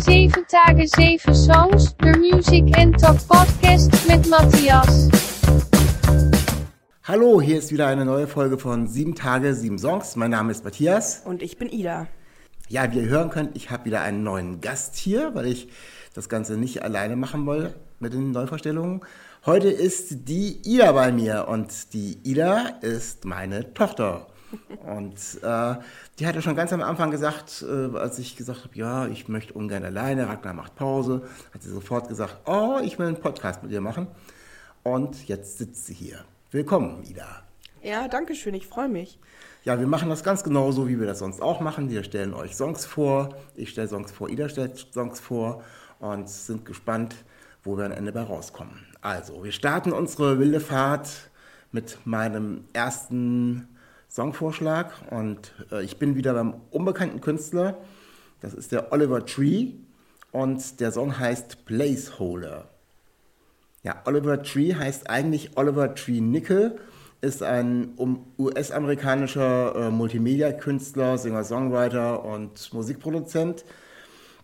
Zeven 0.00 0.46
dagen, 0.48 0.88
zeven 0.88 1.34
songs, 1.34 1.94
de 1.98 2.16
Music 2.16 2.74
and 2.78 2.98
Talk 2.98 3.18
Podcast 3.28 3.90
mit 4.08 4.26
Matthias. 4.30 5.08
Hallo, 7.04 7.42
hier 7.42 7.58
ist 7.58 7.70
wieder 7.70 7.86
eine 7.86 8.06
neue 8.06 8.26
Folge 8.26 8.56
von 8.56 8.88
Sieben 8.88 9.14
Tage, 9.14 9.54
Sieben 9.54 9.78
Songs. 9.78 10.16
Mein 10.16 10.30
Name 10.30 10.52
ist 10.52 10.64
Matthias. 10.64 11.20
Und 11.26 11.42
ich 11.42 11.58
bin 11.58 11.68
Ida. 11.68 12.06
Ja, 12.68 12.90
wie 12.90 13.00
ihr 13.00 13.08
hören 13.10 13.28
könnt, 13.28 13.54
ich 13.56 13.70
habe 13.70 13.84
wieder 13.84 14.00
einen 14.00 14.22
neuen 14.22 14.62
Gast 14.62 14.96
hier, 14.96 15.34
weil 15.34 15.44
ich 15.46 15.68
das 16.14 16.30
Ganze 16.30 16.56
nicht 16.56 16.82
alleine 16.82 17.14
machen 17.14 17.46
will 17.46 17.74
mit 17.98 18.14
den 18.14 18.30
Neuvorstellungen. 18.30 19.02
Heute 19.44 19.68
ist 19.68 20.28
die 20.28 20.62
Ida 20.64 20.92
bei 20.92 21.12
mir 21.12 21.46
und 21.46 21.92
die 21.92 22.18
Ida 22.22 22.78
ist 22.80 23.26
meine 23.26 23.74
Tochter. 23.74 24.28
Und 24.84 25.14
äh, 25.42 25.74
die 26.18 26.26
hatte 26.26 26.42
schon 26.42 26.56
ganz 26.56 26.72
am 26.72 26.82
Anfang 26.82 27.10
gesagt, 27.10 27.64
äh, 27.68 27.96
als 27.96 28.18
ich 28.18 28.36
gesagt 28.36 28.64
habe, 28.64 28.76
ja, 28.76 29.06
ich 29.06 29.28
möchte 29.28 29.54
ungern 29.54 29.84
alleine, 29.84 30.28
Ragnar 30.28 30.54
macht 30.54 30.74
Pause, 30.74 31.22
hat 31.54 31.62
sie 31.62 31.70
sofort 31.70 32.08
gesagt, 32.08 32.38
oh, 32.46 32.78
ich 32.82 32.98
will 32.98 33.06
einen 33.06 33.20
Podcast 33.20 33.62
mit 33.62 33.72
dir 33.72 33.80
machen. 33.80 34.06
Und 34.82 35.28
jetzt 35.28 35.58
sitzt 35.58 35.86
sie 35.86 35.94
hier. 35.94 36.24
Willkommen, 36.50 37.04
Ida. 37.08 37.42
Ja, 37.82 38.08
danke 38.08 38.34
schön, 38.34 38.54
ich 38.54 38.66
freue 38.66 38.88
mich. 38.88 39.18
Ja, 39.64 39.78
wir 39.78 39.86
machen 39.86 40.08
das 40.08 40.24
ganz 40.24 40.42
genauso, 40.42 40.88
wie 40.88 40.98
wir 40.98 41.06
das 41.06 41.18
sonst 41.18 41.40
auch 41.40 41.60
machen. 41.60 41.90
Wir 41.90 42.02
stellen 42.02 42.34
euch 42.34 42.56
Songs 42.56 42.86
vor, 42.86 43.36
ich 43.54 43.70
stelle 43.70 43.88
Songs 43.88 44.10
vor, 44.10 44.28
Ida 44.28 44.48
stellt 44.48 44.78
Songs 44.92 45.20
vor 45.20 45.62
und 45.98 46.28
sind 46.28 46.64
gespannt, 46.64 47.14
wo 47.62 47.76
wir 47.76 47.84
am 47.84 47.92
Ende 47.92 48.12
bei 48.12 48.22
rauskommen. 48.22 48.86
Also, 49.02 49.44
wir 49.44 49.52
starten 49.52 49.92
unsere 49.92 50.38
wilde 50.38 50.60
Fahrt 50.60 51.30
mit 51.72 51.98
meinem 52.04 52.64
ersten 52.72 53.68
Songvorschlag 54.10 54.92
und 55.10 55.54
äh, 55.70 55.84
ich 55.84 55.98
bin 55.98 56.16
wieder 56.16 56.34
beim 56.34 56.54
unbekannten 56.70 57.20
Künstler. 57.20 57.78
Das 58.40 58.54
ist 58.54 58.72
der 58.72 58.92
Oliver 58.92 59.24
Tree 59.24 59.68
und 60.32 60.80
der 60.80 60.90
Song 60.90 61.18
heißt 61.18 61.64
Placeholder. 61.64 62.68
Ja, 63.84 64.02
Oliver 64.04 64.42
Tree 64.42 64.74
heißt 64.74 65.08
eigentlich 65.08 65.56
Oliver 65.56 65.94
Tree 65.94 66.20
Nickel, 66.20 66.76
ist 67.20 67.42
ein 67.42 67.92
US-amerikanischer 68.38 69.76
äh, 69.76 69.90
Multimedia-Künstler, 69.90 71.16
Singer-Songwriter 71.16 72.24
und 72.24 72.72
Musikproduzent. 72.72 73.64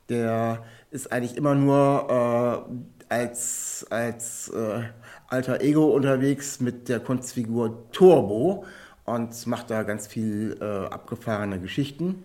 Der 0.09 0.62
ist 0.91 1.11
eigentlich 1.11 1.37
immer 1.37 1.55
nur 1.55 2.67
äh, 2.70 3.12
als, 3.12 3.87
als 3.91 4.48
äh, 4.50 4.83
alter 5.28 5.61
Ego 5.61 5.87
unterwegs 5.87 6.61
mit 6.61 6.89
der 6.89 7.00
Kunstfigur 7.00 7.91
Turbo 7.91 8.64
und 9.07 9.47
macht 9.47 9.71
da 9.71 9.83
ganz 9.83 10.07
viel 10.07 10.59
äh, 10.61 10.93
abgefahrene 10.93 11.61
Geschichten. 11.61 12.25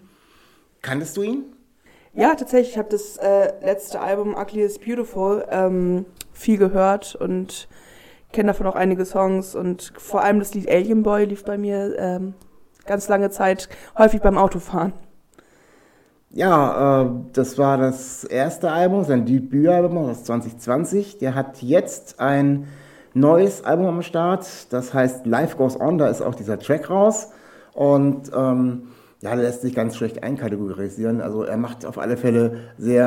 Kanntest 0.82 1.16
du 1.18 1.22
ihn? 1.22 1.46
Ja, 2.14 2.36
tatsächlich. 2.36 2.72
Ich 2.72 2.78
habe 2.78 2.90
das 2.90 3.18
äh, 3.18 3.54
letzte 3.64 4.02
Album 4.02 4.36
Ugly 4.36 4.62
is 4.62 4.80
Beautiful 4.80 5.46
ähm, 5.50 6.06
viel 6.34 6.58
gehört 6.58 7.16
und 7.16 7.70
kenne 8.34 8.48
davon 8.48 8.68
auch 8.68 8.76
einige 8.76 9.06
Songs 9.06 9.56
und 9.56 9.94
vor 9.98 10.24
allem 10.24 10.40
das 10.40 10.54
Lied 10.54 10.70
Alien 10.70 11.04
Boy 11.04 11.26
lief 11.26 11.46
bei 11.46 11.58
mir 11.58 11.96
ähm, 11.98 12.34
ganz 12.86 13.08
lange 13.08 13.30
Zeit 13.30 13.70
häufig 13.98 14.22
beim 14.22 14.38
Autofahren. 14.38 14.94
Ja, 16.34 17.04
äh, 17.04 17.10
das 17.34 17.58
war 17.58 17.78
das 17.78 18.24
erste 18.24 18.72
Album, 18.72 19.04
sein 19.04 19.26
Debütalbum 19.26 19.98
aus 19.98 20.24
2020. 20.24 21.18
Der 21.18 21.36
hat 21.36 21.62
jetzt 21.62 22.20
ein 22.20 22.68
neues 23.14 23.64
Album 23.64 23.88
am 23.88 24.02
Start, 24.02 24.72
das 24.72 24.94
heißt 24.94 25.26
Life 25.26 25.58
Goes 25.58 25.80
On, 25.80 25.98
da 25.98 26.08
ist 26.08 26.22
auch 26.22 26.36
dieser 26.36 26.60
Track 26.60 26.90
raus. 26.90 27.30
Und 27.74 28.32
ähm, 28.36 28.84
ja, 29.22 29.36
der 29.36 29.44
lässt 29.44 29.62
sich 29.62 29.76
ganz 29.76 29.96
schlecht 29.96 30.24
einkategorisieren. 30.24 31.22
Also 31.22 31.44
er 31.44 31.58
macht 31.58 31.86
auf 31.86 32.00
alle 32.00 32.18
Fälle 32.18 32.58
sehr 32.78 33.06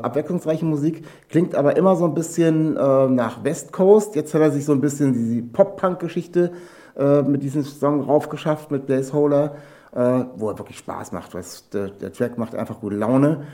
äh, 0.00 0.04
abwechslungsreiche 0.04 0.64
Musik, 0.64 1.04
klingt 1.28 1.54
aber 1.54 1.76
immer 1.76 1.94
so 1.94 2.04
ein 2.04 2.14
bisschen 2.14 2.76
äh, 2.76 3.08
nach 3.08 3.44
West 3.44 3.72
Coast. 3.72 4.16
Jetzt 4.16 4.34
hat 4.34 4.40
er 4.40 4.50
sich 4.50 4.64
so 4.64 4.72
ein 4.72 4.80
bisschen 4.80 5.12
diese 5.12 5.42
Pop-Punk-Geschichte 5.42 6.50
äh, 6.98 7.22
mit 7.22 7.42
diesem 7.44 7.62
Song 7.62 8.00
raufgeschafft, 8.02 8.72
mit 8.72 8.86
Placeholder, 8.86 9.54
äh, 9.94 10.24
wo 10.34 10.50
er 10.50 10.58
wirklich 10.58 10.78
Spaß 10.78 11.12
macht. 11.12 11.32
Der, 11.72 11.88
der 11.88 12.12
Track 12.12 12.38
macht 12.38 12.56
einfach 12.56 12.80
gute 12.80 12.96
Laune. 12.96 13.44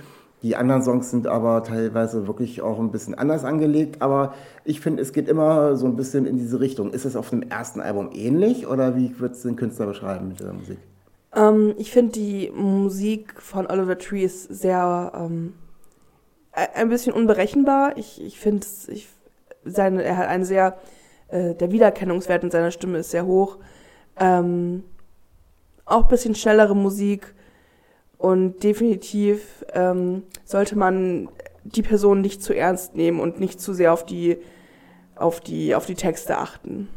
Die 0.42 0.56
anderen 0.56 0.82
Songs 0.82 1.10
sind 1.10 1.26
aber 1.26 1.62
teilweise 1.62 2.26
wirklich 2.26 2.62
auch 2.62 2.80
ein 2.80 2.90
bisschen 2.90 3.14
anders 3.14 3.44
angelegt. 3.44 4.02
Aber 4.02 4.34
ich 4.64 4.80
finde, 4.80 5.02
es 5.02 5.12
geht 5.12 5.28
immer 5.28 5.76
so 5.76 5.86
ein 5.86 5.94
bisschen 5.94 6.26
in 6.26 6.36
diese 6.36 6.58
Richtung. 6.58 6.92
Ist 6.92 7.04
es 7.04 7.14
auf 7.14 7.30
dem 7.30 7.42
ersten 7.42 7.80
Album 7.80 8.10
ähnlich 8.12 8.66
oder 8.66 8.96
wie 8.96 9.18
würdest 9.20 9.44
du 9.44 9.48
den 9.48 9.56
Künstler 9.56 9.86
beschreiben 9.86 10.28
mit 10.28 10.40
dieser 10.40 10.52
Musik? 10.52 10.78
Ähm, 11.34 11.74
ich 11.78 11.92
finde 11.92 12.12
die 12.12 12.50
Musik 12.54 13.40
von 13.40 13.66
Oliver 13.66 13.98
Tree 13.98 14.24
ist 14.24 14.44
sehr 14.44 15.12
ähm, 15.14 15.54
ein 16.52 16.88
bisschen 16.88 17.12
unberechenbar. 17.12 17.96
Ich, 17.96 18.22
ich 18.22 18.38
finde, 18.38 18.66
ich, 18.88 19.08
er 19.64 20.16
hat 20.16 20.26
einen 20.26 20.44
sehr, 20.44 20.76
äh, 21.28 21.54
der 21.54 21.70
Wiedererkennungswert 21.70 22.42
in 22.42 22.50
seiner 22.50 22.72
Stimme 22.72 22.98
ist 22.98 23.12
sehr 23.12 23.26
hoch. 23.26 23.58
Ähm, 24.18 24.82
auch 25.84 26.02
ein 26.02 26.08
bisschen 26.08 26.34
schnellere 26.34 26.74
Musik 26.76 27.34
und 28.22 28.62
definitiv 28.62 29.64
ähm, 29.74 30.22
sollte 30.44 30.76
man 30.76 31.28
die 31.64 31.82
Person 31.82 32.20
nicht 32.20 32.42
zu 32.42 32.54
ernst 32.54 32.96
nehmen 32.96 33.20
und 33.20 33.40
nicht 33.40 33.60
zu 33.60 33.72
sehr 33.72 33.92
auf 33.92 34.06
die, 34.06 34.38
auf 35.14 35.40
die, 35.40 35.74
auf 35.74 35.86
die 35.86 35.94
Texte 35.94 36.38
achten 36.38 36.88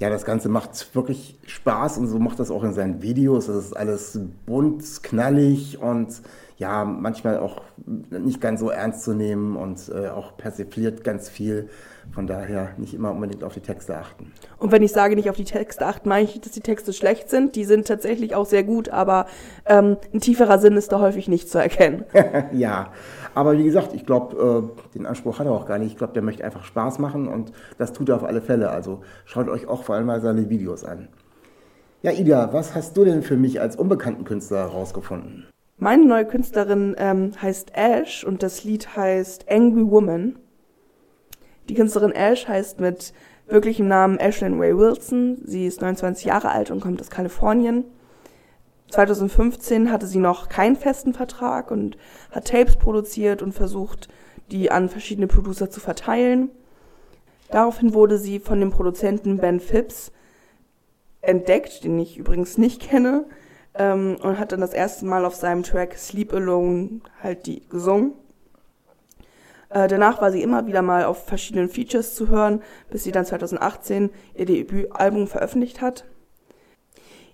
ja, 0.00 0.10
das 0.10 0.24
Ganze 0.24 0.48
macht 0.48 0.94
wirklich 0.94 1.38
Spaß 1.46 1.98
und 1.98 2.08
so 2.08 2.18
macht 2.18 2.40
das 2.40 2.50
auch 2.50 2.64
in 2.64 2.72
seinen 2.72 3.02
Videos. 3.02 3.46
Das 3.46 3.56
ist 3.56 3.76
alles 3.76 4.18
bunt, 4.44 5.02
knallig 5.02 5.80
und 5.80 6.20
ja, 6.58 6.84
manchmal 6.84 7.38
auch 7.38 7.62
nicht 7.86 8.40
ganz 8.40 8.60
so 8.60 8.70
ernst 8.70 9.02
zu 9.04 9.14
nehmen 9.14 9.56
und 9.56 9.88
äh, 9.88 10.08
auch 10.08 10.36
persifliert 10.36 11.04
ganz 11.04 11.28
viel. 11.28 11.68
Von 12.12 12.26
daher 12.26 12.70
nicht 12.76 12.94
immer 12.94 13.10
unbedingt 13.10 13.42
auf 13.42 13.54
die 13.54 13.60
Texte 13.60 13.96
achten. 13.96 14.32
Und 14.58 14.72
wenn 14.72 14.82
ich 14.82 14.92
sage, 14.92 15.16
nicht 15.16 15.30
auf 15.30 15.36
die 15.36 15.44
Texte 15.44 15.86
achten, 15.86 16.08
meine 16.08 16.24
ich, 16.24 16.40
dass 16.40 16.52
die 16.52 16.60
Texte 16.60 16.92
schlecht 16.92 17.28
sind. 17.28 17.56
Die 17.56 17.64
sind 17.64 17.86
tatsächlich 17.86 18.34
auch 18.34 18.46
sehr 18.46 18.62
gut, 18.62 18.88
aber 18.88 19.26
ähm, 19.66 19.96
ein 20.12 20.20
tieferer 20.20 20.58
Sinn 20.58 20.76
ist 20.76 20.92
da 20.92 21.00
häufig 21.00 21.28
nicht 21.28 21.48
zu 21.48 21.58
erkennen. 21.58 22.04
ja, 22.52 22.92
aber 23.34 23.58
wie 23.58 23.64
gesagt, 23.64 23.92
ich 23.94 24.06
glaube, 24.06 24.72
äh, 24.72 24.94
den 24.94 25.06
Anspruch 25.06 25.38
hat 25.38 25.46
er 25.46 25.52
auch 25.52 25.66
gar 25.66 25.78
nicht. 25.78 25.92
Ich 25.92 25.98
glaube, 25.98 26.12
der 26.12 26.22
möchte 26.22 26.44
einfach 26.44 26.64
Spaß 26.64 26.98
machen 26.98 27.26
und 27.28 27.52
das 27.78 27.92
tut 27.92 28.08
er 28.08 28.16
auf 28.16 28.24
alle 28.24 28.40
Fälle. 28.40 28.70
Also 28.70 29.02
schaut 29.24 29.48
euch 29.48 29.66
auch 29.66 29.82
vor 29.82 29.96
allem 29.96 30.06
mal 30.06 30.20
seine 30.20 30.48
Videos 30.50 30.84
an. 30.84 31.08
Ja, 32.02 32.12
Ida, 32.12 32.52
was 32.52 32.74
hast 32.74 32.96
du 32.96 33.04
denn 33.04 33.22
für 33.22 33.36
mich 33.36 33.60
als 33.60 33.76
unbekannten 33.76 34.24
Künstler 34.24 34.58
herausgefunden? 34.58 35.46
Meine 35.78 36.04
neue 36.06 36.26
Künstlerin 36.26 36.94
ähm, 36.98 37.32
heißt 37.40 37.72
Ash 37.74 38.24
und 38.24 38.42
das 38.42 38.62
Lied 38.62 38.96
heißt 38.96 39.50
Angry 39.50 39.90
Woman. 39.90 40.36
Die 41.68 41.74
Künstlerin 41.74 42.12
Ash 42.12 42.46
heißt 42.46 42.80
mit 42.80 43.12
wirklichem 43.46 43.88
Namen 43.88 44.18
Ashlyn 44.18 44.58
Ray 44.60 44.76
Wilson. 44.76 45.38
Sie 45.44 45.66
ist 45.66 45.80
29 45.80 46.24
Jahre 46.24 46.50
alt 46.50 46.70
und 46.70 46.80
kommt 46.80 47.00
aus 47.00 47.10
Kalifornien. 47.10 47.84
2015 48.90 49.90
hatte 49.90 50.06
sie 50.06 50.18
noch 50.18 50.48
keinen 50.48 50.76
festen 50.76 51.14
Vertrag 51.14 51.70
und 51.70 51.96
hat 52.30 52.48
Tapes 52.48 52.76
produziert 52.76 53.42
und 53.42 53.52
versucht, 53.52 54.08
die 54.50 54.70
an 54.70 54.88
verschiedene 54.88 55.26
Producer 55.26 55.70
zu 55.70 55.80
verteilen. 55.80 56.50
Daraufhin 57.50 57.94
wurde 57.94 58.18
sie 58.18 58.40
von 58.40 58.60
dem 58.60 58.70
Produzenten 58.70 59.38
Ben 59.38 59.60
Phipps 59.60 60.12
entdeckt, 61.22 61.84
den 61.84 61.98
ich 61.98 62.18
übrigens 62.18 62.58
nicht 62.58 62.82
kenne, 62.82 63.24
ähm, 63.74 64.16
und 64.22 64.38
hat 64.38 64.52
dann 64.52 64.60
das 64.60 64.74
erste 64.74 65.06
Mal 65.06 65.24
auf 65.24 65.34
seinem 65.34 65.62
Track 65.62 65.96
Sleep 65.96 66.32
Alone 66.32 67.00
halt 67.22 67.46
die 67.46 67.66
gesungen. 67.68 68.12
Äh, 69.74 69.88
danach 69.88 70.22
war 70.22 70.30
sie 70.30 70.40
immer 70.40 70.68
wieder 70.68 70.82
mal 70.82 71.04
auf 71.04 71.26
verschiedenen 71.26 71.68
Features 71.68 72.14
zu 72.14 72.28
hören, 72.28 72.62
bis 72.90 73.02
sie 73.02 73.10
dann 73.10 73.26
2018 73.26 74.10
ihr 74.36 74.46
Debütalbum 74.46 75.26
veröffentlicht 75.26 75.80
hat. 75.80 76.04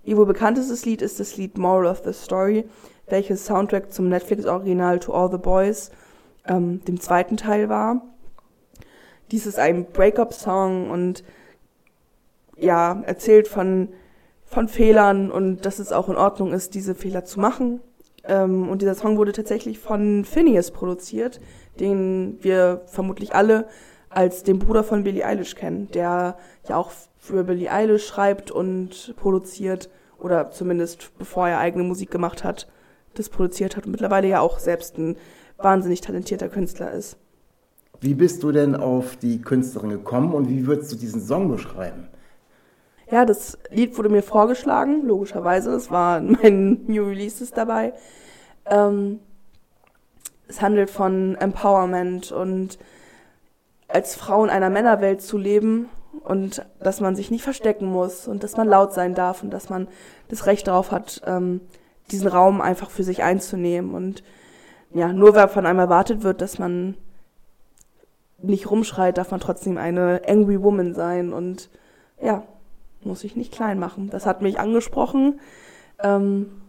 Ihr 0.03 0.17
wohl 0.17 0.25
bekanntestes 0.25 0.83
Lied 0.83 1.03
ist 1.03 1.19
das 1.19 1.37
Lied 1.37 1.59
Moral 1.59 1.85
of 1.85 2.01
the 2.03 2.13
Story, 2.13 2.65
welches 3.05 3.45
Soundtrack 3.45 3.93
zum 3.93 4.09
Netflix-Original 4.09 4.99
To 5.01 5.13
All 5.13 5.29
the 5.29 5.37
Boys, 5.37 5.91
ähm, 6.47 6.83
dem 6.85 6.99
zweiten 6.99 7.37
Teil 7.37 7.69
war. 7.69 8.01
Dies 9.29 9.45
ist 9.45 9.59
ein 9.59 9.85
Breakup-Song 9.85 10.89
und 10.89 11.23
ja, 12.57 13.03
erzählt 13.05 13.47
von 13.47 13.89
von 14.45 14.67
Fehlern 14.67 15.31
und 15.31 15.65
dass 15.65 15.79
es 15.79 15.93
auch 15.93 16.09
in 16.09 16.17
Ordnung 16.17 16.51
ist, 16.51 16.73
diese 16.73 16.93
Fehler 16.93 17.23
zu 17.23 17.39
machen. 17.39 17.79
Ähm, 18.23 18.67
und 18.67 18.81
dieser 18.81 18.95
Song 18.95 19.17
wurde 19.17 19.31
tatsächlich 19.31 19.79
von 19.79 20.25
Phineas 20.25 20.71
produziert, 20.71 21.39
den 21.79 22.37
wir 22.41 22.81
vermutlich 22.85 23.33
alle 23.33 23.67
als 24.09 24.43
den 24.43 24.59
Bruder 24.59 24.83
von 24.83 25.03
Billie 25.03 25.25
Eilish 25.25 25.55
kennen, 25.55 25.89
der 25.93 26.37
ja 26.67 26.75
auch 26.75 26.91
für 27.17 27.43
Billie 27.43 27.71
Eilish 27.71 28.05
schreibt 28.05 28.51
und 28.51 29.13
produziert 29.15 29.89
oder 30.19 30.51
zumindest 30.51 31.17
bevor 31.17 31.47
er 31.47 31.59
eigene 31.59 31.83
Musik 31.83 32.11
gemacht 32.11 32.43
hat, 32.43 32.67
das 33.13 33.29
produziert 33.29 33.75
hat 33.75 33.85
und 33.85 33.91
mittlerweile 33.91 34.27
ja 34.27 34.39
auch 34.39 34.59
selbst 34.59 34.97
ein 34.97 35.17
wahnsinnig 35.57 36.01
talentierter 36.01 36.49
Künstler 36.49 36.91
ist. 36.91 37.17
Wie 37.99 38.15
bist 38.15 38.41
du 38.43 38.51
denn 38.51 38.75
auf 38.75 39.15
die 39.17 39.41
Künstlerin 39.41 39.91
gekommen 39.91 40.33
und 40.33 40.49
wie 40.49 40.65
würdest 40.65 40.91
du 40.91 40.95
diesen 40.95 41.21
Song 41.21 41.49
beschreiben? 41.49 42.07
Ja, 43.11 43.25
das 43.25 43.57
Lied 43.69 43.97
wurde 43.97 44.09
mir 44.09 44.23
vorgeschlagen, 44.23 45.05
logischerweise. 45.05 45.71
Es 45.71 45.91
war 45.91 46.17
in 46.17 46.31
meinen 46.41 46.85
New 46.87 47.03
Releases 47.03 47.51
dabei. 47.51 47.93
Ähm, 48.65 49.19
es 50.51 50.61
handelt 50.61 50.89
von 50.89 51.35
Empowerment 51.35 52.33
und 52.33 52.77
als 53.87 54.15
Frau 54.15 54.43
in 54.43 54.49
einer 54.49 54.69
Männerwelt 54.69 55.21
zu 55.21 55.37
leben 55.37 55.87
und 56.25 56.65
dass 56.81 56.99
man 56.99 57.15
sich 57.15 57.31
nicht 57.31 57.43
verstecken 57.43 57.85
muss 57.85 58.27
und 58.27 58.43
dass 58.43 58.57
man 58.57 58.67
laut 58.67 58.93
sein 58.93 59.15
darf 59.15 59.43
und 59.43 59.51
dass 59.51 59.69
man 59.69 59.87
das 60.27 60.47
Recht 60.47 60.67
darauf 60.67 60.91
hat, 60.91 61.21
ähm, 61.25 61.61
diesen 62.11 62.27
Raum 62.27 62.59
einfach 62.59 62.89
für 62.89 63.03
sich 63.03 63.23
einzunehmen. 63.23 63.93
Und 63.93 64.23
ja, 64.93 65.13
nur 65.13 65.35
weil 65.35 65.47
von 65.47 65.65
einem 65.65 65.79
erwartet 65.79 66.21
wird, 66.21 66.41
dass 66.41 66.59
man 66.59 66.95
nicht 68.39 68.69
rumschreit, 68.69 69.17
darf 69.17 69.31
man 69.31 69.39
trotzdem 69.39 69.77
eine 69.77 70.21
angry 70.27 70.61
woman 70.61 70.93
sein 70.93 71.31
und 71.31 71.69
ja, 72.21 72.43
muss 73.03 73.23
ich 73.23 73.37
nicht 73.37 73.53
klein 73.53 73.79
machen. 73.79 74.09
Das 74.09 74.25
hat 74.25 74.41
mich 74.41 74.59
angesprochen, 74.59 75.39
ähm, 76.03 76.61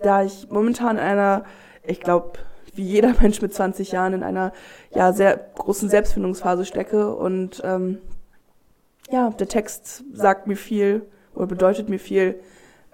da 0.00 0.22
ich 0.22 0.48
momentan 0.50 0.96
in 0.96 1.02
einer, 1.02 1.44
ich 1.82 2.00
glaube, 2.00 2.38
wie 2.76 2.84
jeder 2.84 3.14
Mensch 3.20 3.40
mit 3.42 3.54
20 3.54 3.92
Jahren 3.92 4.14
in 4.14 4.22
einer 4.22 4.52
ja 4.94 5.12
sehr 5.12 5.36
großen 5.56 5.88
Selbstfindungsphase 5.88 6.64
stecke 6.64 7.14
und 7.14 7.62
ähm, 7.64 7.98
ja, 9.10 9.30
der 9.30 9.48
Text 9.48 10.04
sagt 10.12 10.46
mir 10.46 10.56
viel 10.56 11.02
oder 11.34 11.46
bedeutet 11.46 11.88
mir 11.88 12.00
viel 12.00 12.40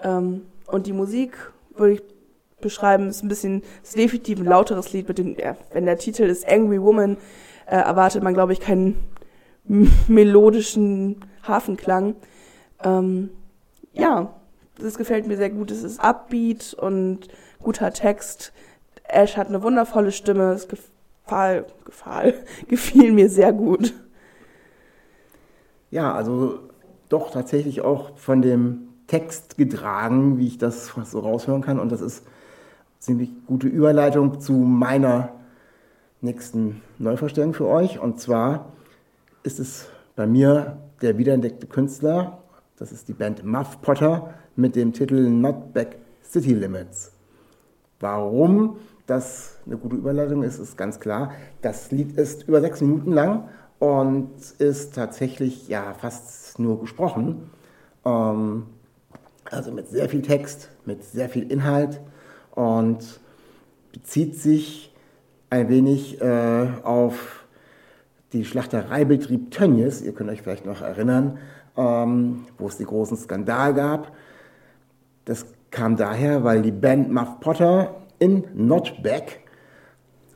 ähm, 0.02 0.43
und 0.67 0.87
die 0.87 0.93
Musik 0.93 1.37
würde 1.75 1.94
ich 1.94 2.02
beschreiben, 2.61 3.08
ist 3.08 3.23
ein 3.23 3.29
bisschen, 3.29 3.62
ist 3.82 3.96
definitiv 3.96 4.38
ein 4.38 4.46
lauteres 4.46 4.93
Lied 4.93 5.08
mit 5.08 5.19
dem, 5.19 5.37
ja, 5.38 5.56
wenn 5.73 5.84
der 5.84 5.99
Titel 5.99 6.23
ist 6.23 6.49
Angry 6.49 6.81
Woman, 6.81 7.19
äh, 7.67 7.76
erwartet 7.76 8.23
man, 8.23 8.34
glaube 8.34 8.52
ich, 8.52 8.61
keinen 8.61 9.02
melodischen 10.08 11.25
Hafenklang. 11.46 12.17
Ähm, 12.82 13.31
ja, 13.93 14.32
das 14.79 14.96
gefällt 14.96 15.26
mir 15.26 15.37
sehr 15.37 15.50
gut. 15.50 15.70
Es 15.70 15.82
ist 15.82 16.00
upbeat 16.00 16.75
und 16.75 17.29
guter 17.62 17.93
Text. 17.93 18.52
Ash 19.12 19.36
hat 19.36 19.48
eine 19.48 19.62
wundervolle 19.62 20.12
Stimme. 20.12 20.52
Es 20.52 20.68
gefahl, 20.68 21.66
gefahl, 21.84 22.34
gefiel 22.68 23.12
mir 23.12 23.28
sehr 23.28 23.52
gut. 23.52 23.94
Ja, 25.90 26.14
also 26.14 26.60
doch 27.08 27.30
tatsächlich 27.30 27.82
auch 27.82 28.16
von 28.16 28.42
dem 28.42 28.88
Text 29.06 29.58
getragen, 29.58 30.38
wie 30.38 30.46
ich 30.46 30.58
das 30.58 30.92
so 31.04 31.20
raushören 31.20 31.60
kann. 31.60 31.78
Und 31.78 31.92
das 31.92 32.00
ist 32.00 32.24
ziemlich 32.98 33.30
gute 33.46 33.68
Überleitung 33.68 34.40
zu 34.40 34.52
meiner 34.52 35.30
nächsten 36.22 36.80
Neuvorstellung 36.98 37.52
für 37.52 37.66
euch. 37.66 37.98
Und 37.98 38.20
zwar 38.20 38.72
ist 39.42 39.58
es 39.60 39.88
bei 40.16 40.26
mir 40.26 40.78
der 41.02 41.18
wiederentdeckte 41.18 41.66
Künstler, 41.66 42.38
das 42.78 42.92
ist 42.92 43.08
die 43.08 43.12
Band 43.12 43.44
Muff 43.44 43.80
Potter 43.82 44.34
mit 44.56 44.76
dem 44.76 44.92
Titel 44.92 45.28
Not 45.28 45.72
Back 45.72 45.98
City 46.22 46.54
Limits. 46.54 47.12
Warum 48.00 48.78
das 49.06 49.58
eine 49.66 49.76
gute 49.76 49.96
Überleitung 49.96 50.43
ist, 50.43 50.58
ist 50.58 50.76
ganz 50.76 51.00
klar. 51.00 51.32
Das 51.60 51.90
Lied 51.90 52.16
ist 52.16 52.49
über 52.49 52.60
sechs 52.60 52.81
Minuten 52.81 53.12
lang 53.12 53.49
und 53.78 54.31
ist 54.58 54.94
tatsächlich 54.94 55.69
ja 55.69 55.94
fast 55.94 56.58
nur 56.58 56.81
gesprochen. 56.81 57.50
Ähm, 58.04 58.66
also 59.50 59.72
mit 59.72 59.88
sehr 59.88 60.08
viel 60.08 60.22
Text, 60.22 60.69
mit 60.84 61.04
sehr 61.04 61.28
viel 61.28 61.50
Inhalt 61.50 62.00
und 62.52 63.20
bezieht 63.93 64.37
sich 64.37 64.94
ein 65.50 65.69
wenig 65.69 66.20
äh, 66.20 66.69
auf 66.82 67.44
die 68.32 68.44
Schlachtereibetrieb 68.44 69.50
Tönnies. 69.50 70.00
Ihr 70.00 70.12
könnt 70.12 70.31
euch 70.31 70.43
vielleicht 70.43 70.64
noch 70.64 70.81
erinnern, 70.81 71.38
ähm, 71.76 72.46
wo 72.58 72.69
es 72.69 72.78
den 72.78 72.87
großen 72.87 73.16
Skandal 73.16 73.75
gab. 73.75 74.12
Das 75.25 75.46
kam 75.70 75.96
daher, 75.96 76.44
weil 76.44 76.62
die 76.62 76.70
Band 76.70 77.12
Muff 77.12 77.40
Potter 77.40 78.01
in 78.22 78.44
Notchbeck 78.54 79.40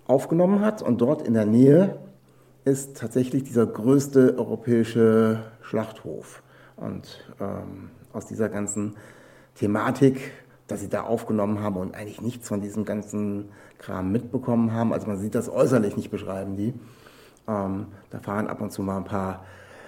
aufgenommen 0.08 0.60
hat 0.60 0.82
und 0.82 1.00
dort 1.00 1.22
in 1.22 1.34
der 1.34 1.46
Nähe 1.46 2.00
ist 2.64 2.96
tatsächlich 2.96 3.44
dieser 3.44 3.64
größte 3.64 4.36
europäische 4.36 5.44
Schlachthof. 5.62 6.42
Und 6.74 7.24
ähm, 7.40 7.90
aus 8.12 8.26
dieser 8.26 8.48
ganzen 8.48 8.96
Thematik, 9.54 10.32
dass 10.66 10.80
sie 10.80 10.88
da 10.88 11.02
aufgenommen 11.02 11.60
haben 11.60 11.76
und 11.76 11.94
eigentlich 11.94 12.20
nichts 12.20 12.48
von 12.48 12.60
diesem 12.60 12.84
ganzen 12.84 13.50
Kram 13.78 14.10
mitbekommen 14.10 14.72
haben. 14.72 14.92
Also 14.92 15.06
man 15.06 15.18
sieht 15.18 15.36
das 15.36 15.48
äußerlich 15.48 15.96
nicht 15.96 16.10
beschreiben 16.10 16.56
die. 16.56 16.74
Ähm, 17.46 17.86
da 18.10 18.18
fahren 18.18 18.48
ab 18.48 18.60
und 18.60 18.72
zu 18.72 18.82
mal 18.82 18.96
ein 18.96 19.04
paar 19.04 19.44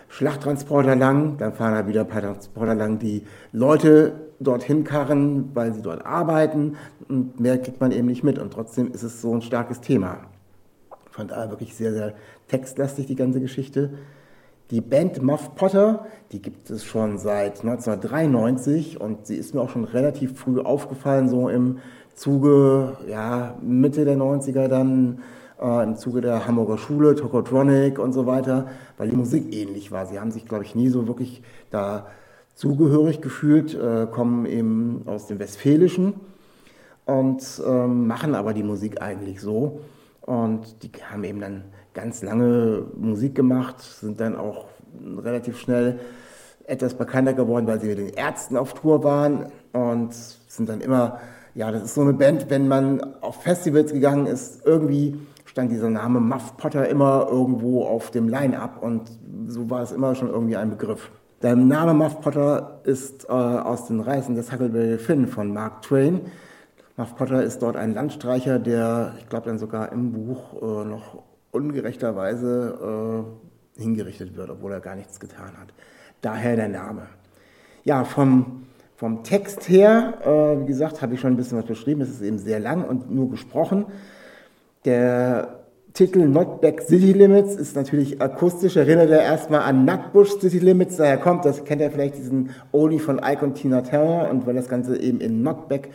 Schlachttransporter 0.09 0.97
lang, 0.97 1.37
dann 1.39 1.53
fahren 1.53 1.75
da 1.75 1.87
wieder 1.87 2.01
ein 2.03 2.09
paar 2.09 2.23
Transporter 2.23 2.75
lang, 2.75 2.99
die 2.99 3.25
Leute 3.53 4.13
dorthin 4.41 4.85
karren, 4.85 5.51
weil 5.55 5.75
sie 5.75 5.83
dort 5.83 6.07
arbeiten 6.07 6.77
und 7.09 7.41
mehr 7.41 7.59
kriegt 7.59 7.81
man 7.81 7.93
eben 7.93 8.07
nicht 8.07 8.25
mit 8.25 8.39
und 8.39 8.53
trotzdem 8.53 8.93
ist 8.93 9.03
es 9.03 9.21
so 9.21 9.35
ein 9.35 9.43
starkes 9.43 9.81
Thema. 9.81 10.19
Von 11.11 11.29
daher 11.29 11.51
wirklich 11.51 11.75
sehr, 11.75 11.93
sehr 11.93 12.15
textlastig 12.47 13.07
die 13.07 13.17
ganze 13.17 13.41
Geschichte. 13.41 13.91
Die 14.71 14.81
Band 14.81 15.23
Muff 15.23 15.55
Potter, 15.55 16.07
die 16.31 16.43
gibt 16.43 16.71
es 16.71 16.85
schon 16.85 17.19
seit 17.19 17.61
1993 17.61 19.01
und 19.01 19.27
sie 19.27 19.37
ist 19.37 19.55
mir 19.55 19.63
auch 19.63 19.71
schon 19.71 19.85
relativ 19.85 20.39
früh 20.39 20.61
aufgefallen, 20.61 21.29
so 21.29 21.49
im 21.49 21.79
Zuge, 22.15 22.99
ja, 23.09 23.57
Mitte 23.63 24.05
der 24.05 24.17
90er 24.17 24.69
dann, 24.69 25.23
äh, 25.61 25.83
im 25.83 25.97
Zuge 25.97 26.21
der 26.21 26.47
Hamburger 26.47 26.79
Schule, 26.79 27.15
Tokotronic 27.15 27.99
und 27.99 28.13
so 28.13 28.27
weiter, 28.27 28.69
weil 28.97 29.11
die 29.11 29.17
Musik 29.17 29.55
ähnlich 29.55 29.91
war. 29.93 30.07
Sie 30.07 30.19
haben 30.19 30.31
sich, 30.31 30.47
glaube 30.47 30.65
ich, 30.65 30.75
nie 30.75 30.89
so 30.89 31.07
wirklich 31.07 31.43
da 31.71 32.07
zugehörig 32.55 33.21
gefühlt, 33.21 33.75
äh, 33.75 34.07
kommen 34.07 34.47
eben 34.47 35.03
aus 35.07 35.27
dem 35.27 35.39
Westfälischen 35.39 36.15
und 37.05 37.63
ähm, 37.67 38.07
machen 38.07 38.35
aber 38.35 38.53
die 38.53 38.63
Musik 38.63 39.01
eigentlich 39.01 39.41
so. 39.41 39.81
Und 40.23 40.83
die 40.83 40.91
haben 41.11 41.25
eben 41.25 41.41
dann 41.41 41.65
ganz 41.95 42.23
lange 42.23 42.85
Musik 42.97 43.35
gemacht, 43.35 43.81
sind 43.81 44.21
dann 44.21 44.37
auch 44.37 44.67
relativ 45.25 45.59
schnell 45.59 46.01
etwas 46.67 46.95
bekannter 46.95 47.33
geworden, 47.33 47.67
weil 47.67 47.81
sie 47.81 47.87
mit 47.87 47.99
den 47.99 48.09
Ärzten 48.11 48.57
auf 48.57 48.75
Tour 48.75 49.03
waren 49.03 49.47
und 49.73 50.13
sind 50.13 50.69
dann 50.69 50.81
immer, 50.81 51.19
ja, 51.55 51.73
das 51.73 51.85
ist 51.85 51.95
so 51.95 52.03
eine 52.03 52.13
Band, 52.13 52.51
wenn 52.51 52.69
man 52.69 53.01
auf 53.23 53.43
Festivals 53.43 53.93
gegangen 53.93 54.27
ist, 54.27 54.67
irgendwie 54.67 55.19
stand 55.59 55.73
dieser 55.73 55.91
Name 55.91 56.21
Muff 56.21 56.57
Potter 56.57 56.89
immer 56.89 57.27
irgendwo 57.29 57.83
auf 57.83 58.13
dem 58.13 58.29
Line-Up 58.29 58.81
und 58.81 59.11
so 59.49 59.69
war 59.69 59.83
es 59.83 59.91
immer 59.91 60.15
schon 60.15 60.29
irgendwie 60.29 60.55
ein 60.55 60.71
Begriff. 60.71 61.11
Der 61.43 61.57
Name 61.57 61.95
Muff 61.95 62.21
Potter 62.21 62.81
ist 62.85 63.25
äh, 63.25 63.33
aus 63.33 63.87
den 63.87 63.99
Reisen 63.99 64.37
des 64.37 64.53
Huckleberry 64.53 64.99
Finn 64.99 65.27
von 65.27 65.53
Mark 65.53 65.83
Twain. 65.83 66.21
Muff 66.97 67.17
Potter 67.17 67.43
ist 67.43 67.61
dort 67.61 67.75
ein 67.75 67.93
Landstreicher, 67.93 68.61
der, 68.61 69.15
ich 69.19 69.29
glaube, 69.29 69.47
dann 69.47 69.59
sogar 69.59 69.91
im 69.91 70.13
Buch 70.13 70.63
äh, 70.63 70.85
noch 70.85 71.25
ungerechterweise 71.51 73.27
äh, 73.77 73.83
hingerichtet 73.83 74.37
wird, 74.37 74.51
obwohl 74.51 74.71
er 74.71 74.81
gar 74.81 74.95
nichts 74.95 75.19
getan 75.19 75.59
hat. 75.61 75.75
Daher 76.21 76.55
der 76.55 76.69
Name. 76.69 77.09
Ja, 77.83 78.05
vom, 78.05 78.67
vom 78.95 79.25
Text 79.25 79.69
her, 79.69 80.19
äh, 80.25 80.61
wie 80.61 80.67
gesagt, 80.67 81.03
habe 81.03 81.15
ich 81.15 81.21
schon 81.21 81.33
ein 81.33 81.37
bisschen 81.37 81.59
was 81.59 81.67
beschrieben. 81.67 82.03
Es 82.03 82.11
ist 82.11 82.23
eben 82.23 82.39
sehr 82.39 82.61
lang 82.61 82.85
und 82.85 83.11
nur 83.13 83.29
gesprochen. 83.29 83.87
Der 84.85 85.59
Titel 85.93 86.29
Not 86.29 86.61
Back 86.61 86.83
City 86.83 87.13
Limits 87.13 87.57
ist 87.57 87.75
natürlich 87.75 88.23
akustisch, 88.23 88.77
erinnert 88.77 89.11
er 89.11 89.23
erstmal 89.23 89.63
an 89.63 89.85
Nutbush 89.85 90.39
City 90.39 90.61
Limits, 90.61 90.97
daher 90.97 91.17
kommt, 91.17 91.45
das 91.45 91.65
kennt 91.65 91.83
er 91.83 91.91
vielleicht 91.91 92.17
diesen 92.17 92.51
Oldie 92.71 93.01
von 93.01 93.19
Ike 93.19 93.45
und 93.45 93.55
Tina 93.55 93.81
Turner. 93.81 94.31
Und 94.31 94.47
weil 94.47 94.55
das 94.55 94.69
Ganze 94.69 94.97
eben 95.01 95.21
in 95.21 95.43
Not 95.43 95.69
Back 95.69 95.89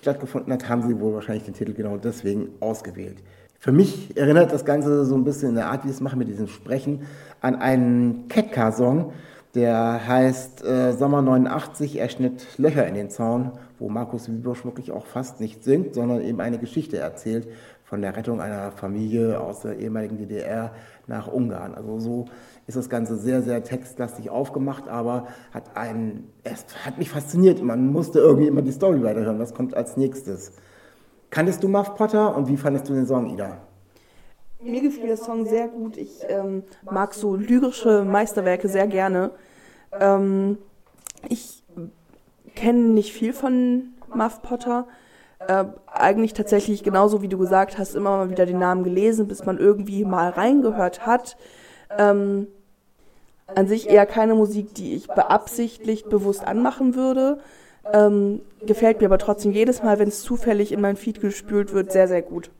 stattgefunden 0.00 0.52
hat, 0.52 0.68
haben 0.68 0.88
sie 0.88 0.98
wohl 0.98 1.12
wahrscheinlich 1.12 1.44
den 1.44 1.54
Titel 1.54 1.74
genau 1.74 1.98
deswegen 1.98 2.48
ausgewählt. 2.60 3.18
Für 3.58 3.72
mich 3.72 4.16
erinnert 4.16 4.52
das 4.52 4.64
Ganze 4.64 5.04
so 5.04 5.14
ein 5.14 5.24
bisschen 5.24 5.50
in 5.50 5.54
der 5.54 5.66
Art, 5.66 5.84
wie 5.84 5.90
es 5.90 6.00
machen 6.00 6.18
mit 6.18 6.28
diesem 6.28 6.48
Sprechen, 6.48 7.02
an 7.40 7.56
einen 7.56 8.28
Ketka-Song, 8.28 9.12
der 9.54 10.08
heißt 10.08 10.64
äh, 10.64 10.92
Sommer 10.94 11.20
89, 11.20 12.00
er 12.00 12.08
schnitt 12.08 12.46
Löcher 12.56 12.86
in 12.86 12.94
den 12.94 13.10
Zaun, 13.10 13.52
wo 13.78 13.88
Markus 13.88 14.28
Wiebusch 14.28 14.64
wirklich 14.64 14.90
auch 14.90 15.04
fast 15.04 15.40
nicht 15.40 15.62
singt, 15.62 15.94
sondern 15.94 16.22
eben 16.22 16.40
eine 16.40 16.58
Geschichte 16.58 16.96
erzählt 16.96 17.46
von 17.92 18.00
der 18.00 18.16
Rettung 18.16 18.40
einer 18.40 18.72
Familie 18.72 19.38
aus 19.38 19.60
der 19.60 19.78
ehemaligen 19.78 20.16
DDR 20.16 20.70
nach 21.08 21.30
Ungarn. 21.30 21.74
Also 21.74 21.98
so 21.98 22.24
ist 22.66 22.78
das 22.78 22.88
Ganze 22.88 23.18
sehr, 23.18 23.42
sehr 23.42 23.62
textlastig 23.62 24.30
aufgemacht, 24.30 24.88
aber 24.88 25.26
hat 25.52 25.76
einen, 25.76 26.32
es 26.42 26.64
hat 26.86 26.96
mich 26.96 27.10
fasziniert. 27.10 27.62
Man 27.62 27.88
musste 27.92 28.18
irgendwie 28.20 28.46
immer 28.46 28.62
die 28.62 28.72
Story 28.72 29.02
weiterhören. 29.02 29.38
Was 29.38 29.52
kommt 29.52 29.74
als 29.74 29.98
nächstes? 29.98 30.52
Kanntest 31.28 31.62
du 31.62 31.68
Muff 31.68 31.94
Potter 31.94 32.34
und 32.34 32.48
wie 32.48 32.56
fandest 32.56 32.88
du 32.88 32.94
den 32.94 33.04
Song, 33.04 33.28
Ida? 33.28 33.58
Mir 34.62 34.80
gefiel 34.80 35.08
der 35.08 35.18
Song 35.18 35.44
sehr 35.44 35.68
gut. 35.68 35.98
Ich 35.98 36.22
ähm, 36.30 36.62
mag 36.90 37.12
so 37.12 37.36
lyrische 37.36 38.06
Meisterwerke 38.06 38.68
sehr 38.68 38.86
gerne. 38.86 39.32
Ähm, 40.00 40.56
ich 41.28 41.62
kenne 42.54 42.78
nicht 42.78 43.12
viel 43.12 43.34
von 43.34 43.92
Muff 44.14 44.40
Potter. 44.40 44.86
Äh, 45.48 45.64
eigentlich 45.86 46.34
tatsächlich 46.34 46.82
genauso 46.82 47.22
wie 47.22 47.28
du 47.28 47.38
gesagt 47.38 47.78
hast, 47.78 47.94
immer 47.94 48.16
mal 48.16 48.30
wieder 48.30 48.46
den 48.46 48.58
Namen 48.58 48.84
gelesen, 48.84 49.28
bis 49.28 49.44
man 49.44 49.58
irgendwie 49.58 50.04
mal 50.04 50.30
reingehört 50.30 51.06
hat. 51.06 51.36
Ähm, 51.98 52.46
an 53.54 53.66
sich 53.66 53.88
eher 53.88 54.06
keine 54.06 54.34
Musik, 54.34 54.74
die 54.74 54.94
ich 54.94 55.08
beabsichtigt 55.08 56.08
bewusst 56.08 56.46
anmachen 56.46 56.94
würde. 56.94 57.38
Ähm, 57.92 58.40
gefällt 58.64 59.00
mir 59.00 59.06
aber 59.06 59.18
trotzdem 59.18 59.52
jedes 59.52 59.82
Mal, 59.82 59.98
wenn 59.98 60.08
es 60.08 60.22
zufällig 60.22 60.72
in 60.72 60.80
mein 60.80 60.96
Feed 60.96 61.20
gespült 61.20 61.72
wird, 61.72 61.92
sehr, 61.92 62.08
sehr 62.08 62.22
gut. 62.22 62.50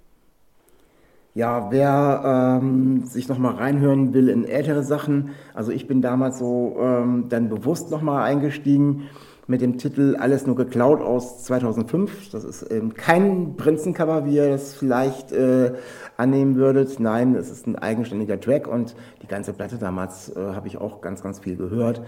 Ja, 1.35 1.71
wer 1.71 2.61
ähm, 2.61 3.07
sich 3.07 3.29
nochmal 3.29 3.55
reinhören 3.55 4.13
will 4.13 4.29
in 4.29 4.45
ältere 4.45 4.83
Sachen, 4.83 5.31
also 5.55 5.73
ich 5.73 5.87
bin 5.87 6.03
damals 6.03 6.39
so 6.39 6.77
ähm, 6.79 7.27
dann 7.31 7.49
bewusst 7.49 7.91
nochmal 7.91 8.25
eingestiegen 8.25 9.09
mit 9.47 9.61
dem 9.61 9.79
Titel 9.79 10.17
Alles 10.19 10.47
nur 10.47 10.57
geklaut 10.57 11.01
aus 11.01 11.45
2005. 11.45 12.31
Das 12.31 12.45
ist 12.45 12.71
ähm, 12.71 12.95
kein 12.95 13.57
Prinzencover, 13.57 14.25
wie 14.25 14.37
ihr 14.37 14.51
das 14.51 14.75
vielleicht 14.75 15.33
äh, 15.33 15.73
annehmen 16.17 16.57
würdet. 16.57 17.01
Nein, 17.01 17.35
es 17.35 17.51
ist 17.51 17.67
ein 17.67 17.77
eigenständiger 17.77 18.41
Track 18.41 18.69
und 18.69 18.95
die 19.23 19.27
ganze 19.27 19.53
Platte 19.53 19.79
damals 19.79 20.35
äh, 20.37 20.41
habe 20.41 20.69
ich 20.69 20.79
auch 20.79 21.01
ganz, 21.01 21.23
ganz 21.23 21.41
viel 21.41 21.57
gehört. 21.57 22.03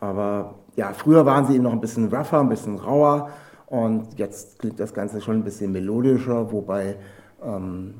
Aber 0.00 0.56
ja, 0.74 0.92
früher 0.92 1.24
waren 1.24 1.46
sie 1.46 1.54
eben 1.54 1.64
noch 1.64 1.72
ein 1.72 1.80
bisschen 1.80 2.12
rougher, 2.12 2.40
ein 2.40 2.48
bisschen 2.48 2.76
rauer 2.76 3.30
und 3.66 4.18
jetzt 4.18 4.58
klingt 4.58 4.80
das 4.80 4.92
Ganze 4.92 5.20
schon 5.20 5.36
ein 5.36 5.44
bisschen 5.44 5.70
melodischer, 5.70 6.50
wobei 6.50 6.96
ähm, 7.42 7.94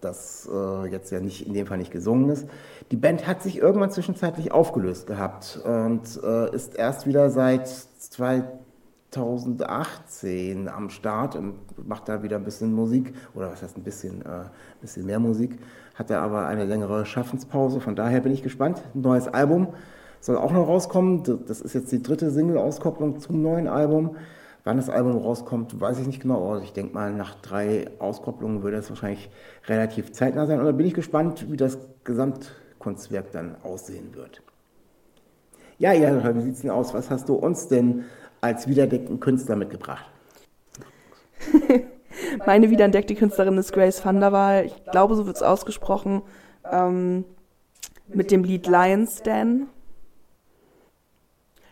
das 0.00 0.48
äh, 0.52 0.88
jetzt 0.88 1.10
ja 1.10 1.20
nicht 1.20 1.46
in 1.46 1.54
dem 1.54 1.66
Fall 1.66 1.78
nicht 1.78 1.90
gesungen 1.90 2.28
ist. 2.30 2.46
Die 2.90 2.96
Band 2.96 3.26
hat 3.26 3.42
sich 3.42 3.58
irgendwann 3.58 3.90
zwischenzeitlich 3.90 4.52
aufgelöst 4.52 5.06
gehabt 5.06 5.60
und 5.64 6.02
äh, 6.22 6.54
ist 6.54 6.74
erst 6.74 7.06
wieder 7.06 7.30
seit 7.30 7.66
2018 7.68 10.68
am 10.68 10.90
Start 10.90 11.36
und 11.36 11.54
macht 11.86 12.08
da 12.08 12.22
wieder 12.22 12.36
ein 12.36 12.44
bisschen 12.44 12.72
Musik 12.72 13.14
oder 13.34 13.50
was 13.50 13.62
heißt 13.62 13.76
ein 13.76 13.82
bisschen, 13.82 14.22
äh, 14.22 14.28
ein 14.28 14.50
bisschen 14.80 15.04
mehr 15.06 15.18
Musik. 15.18 15.58
Hatte 15.94 16.18
aber 16.18 16.46
eine 16.46 16.64
längere 16.64 17.04
Schaffenspause, 17.06 17.80
von 17.80 17.96
daher 17.96 18.20
bin 18.20 18.32
ich 18.32 18.42
gespannt. 18.42 18.82
Ein 18.94 19.00
neues 19.00 19.28
Album 19.28 19.68
soll 20.20 20.36
auch 20.36 20.52
noch 20.52 20.68
rauskommen. 20.68 21.22
Das 21.46 21.60
ist 21.60 21.74
jetzt 21.74 21.92
die 21.92 22.02
dritte 22.02 22.30
Single-Auskopplung 22.30 23.20
zum 23.20 23.42
neuen 23.42 23.68
Album. 23.68 24.16
Wann 24.66 24.78
das 24.78 24.90
Album 24.90 25.16
rauskommt, 25.18 25.80
weiß 25.80 26.00
ich 26.00 26.08
nicht 26.08 26.20
genau, 26.20 26.50
aber 26.50 26.60
ich 26.60 26.72
denke 26.72 26.92
mal, 26.92 27.12
nach 27.12 27.36
drei 27.36 27.88
Auskopplungen 28.00 28.64
würde 28.64 28.78
es 28.78 28.90
wahrscheinlich 28.90 29.30
relativ 29.68 30.10
zeitnah 30.10 30.44
sein. 30.46 30.58
Und 30.58 30.66
da 30.66 30.72
bin 30.72 30.84
ich 30.88 30.92
gespannt, 30.92 31.52
wie 31.52 31.56
das 31.56 31.78
Gesamtkunstwerk 32.02 33.30
dann 33.30 33.54
aussehen 33.62 34.16
wird. 34.16 34.42
Ja, 35.78 35.92
ja, 35.92 36.34
wie 36.34 36.50
es 36.50 36.62
denn 36.62 36.70
aus? 36.72 36.94
Was 36.94 37.10
hast 37.10 37.28
du 37.28 37.34
uns 37.34 37.68
denn 37.68 38.06
als 38.40 38.66
wiederentdeckten 38.66 39.20
Künstler 39.20 39.54
mitgebracht? 39.54 40.10
Meine 42.44 42.68
wiederentdeckte 42.68 43.14
Künstlerin 43.14 43.56
ist 43.58 43.72
Grace 43.72 44.04
van 44.04 44.18
der 44.18 44.32
Waal. 44.32 44.66
Ich 44.66 44.84
glaube, 44.90 45.14
so 45.14 45.26
wird 45.26 45.36
es 45.36 45.44
ausgesprochen. 45.44 46.22
Ähm, 46.68 47.24
mit 48.08 48.32
dem 48.32 48.42
Lied 48.42 48.66
Lions 48.66 49.22
Den. 49.22 49.68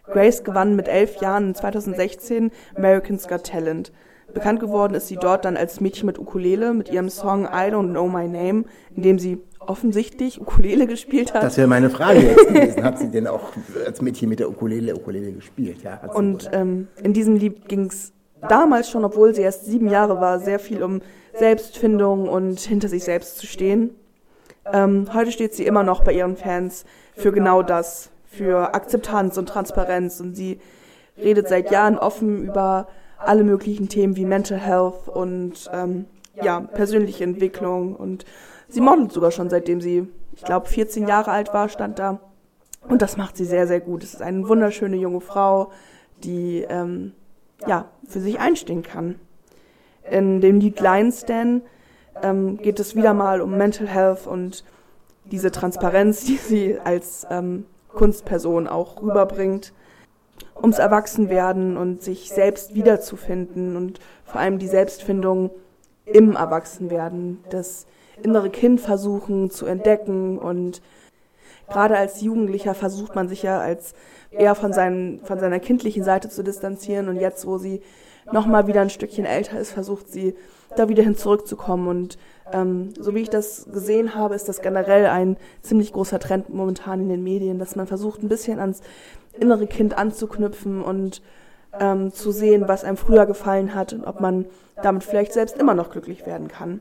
Grace 0.07 0.45
gewann 0.45 0.77
mit 0.77 0.89
elf 0.89 1.21
Jahren 1.21 1.55
2016 1.55 2.51
American's 2.75 3.29
Got 3.29 3.45
Talent. 3.45 3.93
Bekannt 4.33 4.61
geworden 4.61 4.95
ist 4.95 5.09
sie 5.09 5.17
dort 5.17 5.45
dann 5.45 5.57
als 5.57 5.81
Mädchen 5.81 6.07
mit 6.07 6.19
Ukulele 6.19 6.75
mit 6.75 6.89
ihrem 6.91 7.09
Song 7.09 7.45
I 7.45 7.71
Don't 7.71 7.91
Know 7.91 8.09
My 8.09 8.27
Name, 8.27 8.65
in 8.95 9.03
dem 9.03 9.19
sie 9.19 9.39
offensichtlich 9.61 10.41
Ukulele 10.41 10.87
gespielt 10.87 11.35
hat. 11.35 11.43
Das 11.43 11.57
wäre 11.57 11.69
meine 11.69 11.91
Frage 11.91 12.21
jetzt 12.21 12.49
gewesen. 12.49 12.85
Hat 12.85 12.99
sie 12.99 13.11
denn 13.11 13.27
auch 13.27 13.53
als 13.87 14.03
Mädchen 14.03 14.29
mit 14.29 14.41
der 14.41 14.49
Ukulele 14.49 14.95
Ukulele 14.95 15.33
gespielt? 15.33 15.83
Ja, 15.83 16.01
Und 16.13 16.51
ähm, 16.53 16.89
in 17.03 17.13
diesem 17.13 17.37
Lied 17.37 17.69
ging 17.69 17.87
es 17.87 18.13
damals 18.49 18.91
schon, 18.91 19.05
obwohl 19.05 19.35
sie 19.35 19.43
erst 19.43 19.67
sieben 19.67 19.89
Jahre 19.89 20.21
war, 20.21 20.39
sehr 20.39 20.59
viel 20.59 20.83
um 20.83 21.01
Selbstfindung 21.35 22.29
und 22.29 22.61
hinter 22.61 22.89
sich 22.89 23.05
selbst 23.05 23.39
zu 23.39 23.47
stehen. 23.47 23.95
Ähm, 24.73 25.09
heute 25.13 25.33
steht 25.33 25.55
sie 25.55 25.67
immer 25.67 25.83
noch 25.83 26.03
bei 26.03 26.13
ihren 26.13 26.37
Fans 26.37 26.85
für 27.15 27.33
genau 27.33 27.63
das, 27.63 28.11
für 28.37 28.75
Akzeptanz 28.75 29.39
und 29.39 29.49
Transparenz 29.49 30.21
und 30.21 30.35
sie 30.35 30.61
redet 31.17 31.49
seit 31.49 31.71
Jahren 31.71 31.99
offen 31.99 32.45
über 32.45 32.89
alle 33.19 33.45
möglichen 33.45 33.89
Themen 33.89 34.17
wie 34.17 34.25
Mental 34.25 34.59
Health 34.59 35.09
und 35.09 35.71
ähm, 35.73 36.07
ja, 36.43 36.61
persönliche 36.61 37.25
Entwicklung 37.25 37.95
und 37.95 38.25
sie 38.69 38.81
modelt 38.81 39.13
sogar 39.13 39.31
schon 39.31 39.51
seitdem 39.51 39.81
sie, 39.81 40.09
ich 40.35 40.43
glaube, 40.43 40.67
14 40.67 41.07
Jahre 41.07 41.31
alt 41.31 41.55
war, 41.55 41.69
stand 41.69 41.99
da. 41.99 42.21
Und 42.89 43.01
das 43.01 43.17
macht 43.17 43.37
sie 43.37 43.45
sehr, 43.45 43.67
sehr 43.67 43.81
gut. 43.81 44.03
Es 44.03 44.15
ist 44.15 44.23
eine 44.23 44.47
wunderschöne 44.47 44.97
junge 44.97 45.21
Frau, 45.21 45.71
die 46.23 46.67
ähm, 46.69 47.13
ja, 47.67 47.87
für 48.07 48.21
sich 48.21 48.41
einstehen 48.41 48.83
kann. 48.83 49.15
In 50.11 50.41
dem 50.41 50.61
Lied 50.61 50.81
Lions 50.81 51.25
Den 51.25 51.63
ähm, 52.23 52.59
geht 52.59 52.79
es 52.79 52.95
wieder 52.95 53.15
mal 53.15 53.41
um 53.41 53.57
Mental 53.57 53.89
Health 53.89 54.27
und 54.27 54.65
diese 55.25 55.51
Transparenz, 55.51 56.25
die 56.27 56.37
sie 56.37 56.79
als 56.79 57.27
ähm, 57.31 57.65
Kunstperson 57.95 58.67
auch 58.67 59.03
rüberbringt, 59.03 59.73
ums 60.57 60.79
Erwachsenwerden 60.79 61.77
und 61.77 62.03
sich 62.03 62.31
selbst 62.31 62.75
wiederzufinden 62.75 63.77
und 63.77 64.01
vor 64.25 64.41
allem 64.41 64.59
die 64.59 64.69
Selbstfindung 64.69 65.51
im 66.05 66.37
Erwachsenwerden, 66.37 67.43
das 67.51 67.87
innere 68.23 68.51
Kind 68.51 68.81
versuchen 68.81 69.51
zu 69.51 69.67
entdecken. 69.67 70.39
Und 70.39 70.83
gerade 71.69 71.97
als 71.97 72.21
Jugendlicher 72.21 72.75
versucht 72.75 73.15
man 73.15 73.29
sich 73.29 73.43
ja 73.43 73.61
als 73.61 73.95
eher 74.31 74.55
von, 74.55 74.73
seinen, 74.73 75.25
von 75.25 75.39
seiner 75.39 75.61
kindlichen 75.61 76.05
Seite 76.05 76.29
zu 76.29 76.43
distanzieren. 76.43 77.09
Und 77.09 77.17
jetzt, 77.17 77.47
wo 77.47 77.59
sie 77.59 77.81
nochmal 78.33 78.67
wieder 78.67 78.81
ein 78.81 78.91
Stückchen 78.91 79.25
älter 79.25 79.59
ist, 79.59 79.73
versucht 79.73 80.09
sie 80.09 80.35
da 80.77 80.89
wieder 80.89 81.03
hin 81.03 81.17
zurückzukommen 81.17 81.89
und 81.89 82.19
ähm, 82.55 82.91
so 82.99 83.15
wie 83.15 83.21
ich 83.21 83.31
das 83.31 83.67
gesehen 83.73 84.15
habe, 84.15 84.35
ist 84.35 84.49
das 84.49 84.63
generell 84.63 85.07
ein 85.07 85.37
ziemlich 85.63 85.93
großer 85.93 86.21
Trend 86.21 86.55
momentan 86.55 87.01
in 87.01 87.09
den 87.09 87.25
Medien, 87.25 87.59
dass 87.59 87.75
man 87.75 87.87
versucht, 87.87 88.23
ein 88.23 88.29
bisschen 88.29 88.61
ans 88.61 88.81
innere 89.39 89.67
Kind 89.67 89.99
anzuknüpfen 89.99 90.81
und 90.81 91.21
ähm, 91.79 92.13
zu 92.13 92.31
sehen, 92.31 92.69
was 92.69 92.85
einem 92.85 92.97
früher 92.97 93.27
gefallen 93.27 93.75
hat 93.75 93.93
und 93.93 94.05
ob 94.05 94.21
man 94.21 94.47
damit 94.81 95.03
vielleicht 95.03 95.33
selbst 95.33 95.59
immer 95.59 95.75
noch 95.75 95.91
glücklich 95.91 96.27
werden 96.27 96.47
kann. 96.47 96.81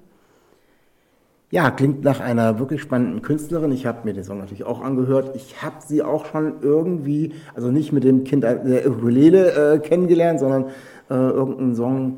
Ja, 1.49 1.69
klingt 1.71 2.03
nach 2.03 2.19
einer 2.19 2.57
wirklich 2.59 2.81
spannenden 2.81 3.21
Künstlerin. 3.21 3.71
Ich 3.71 3.85
habe 3.85 3.99
mir 4.05 4.13
den 4.13 4.23
Song 4.23 4.39
natürlich 4.39 4.63
auch 4.63 4.81
angehört. 4.81 5.35
Ich 5.35 5.61
habe 5.61 5.75
sie 5.85 6.01
auch 6.01 6.25
schon 6.25 6.61
irgendwie, 6.61 7.33
also 7.55 7.69
nicht 7.69 7.91
mit 7.91 8.03
dem 8.03 8.23
Kind 8.23 8.43
der 8.43 8.87
Ukulele 8.87 9.75
äh, 9.75 9.79
kennengelernt, 9.79 10.39
sondern 10.39 10.65
äh, 11.09 11.13
irgendeinen 11.13 11.75
Song 11.75 12.17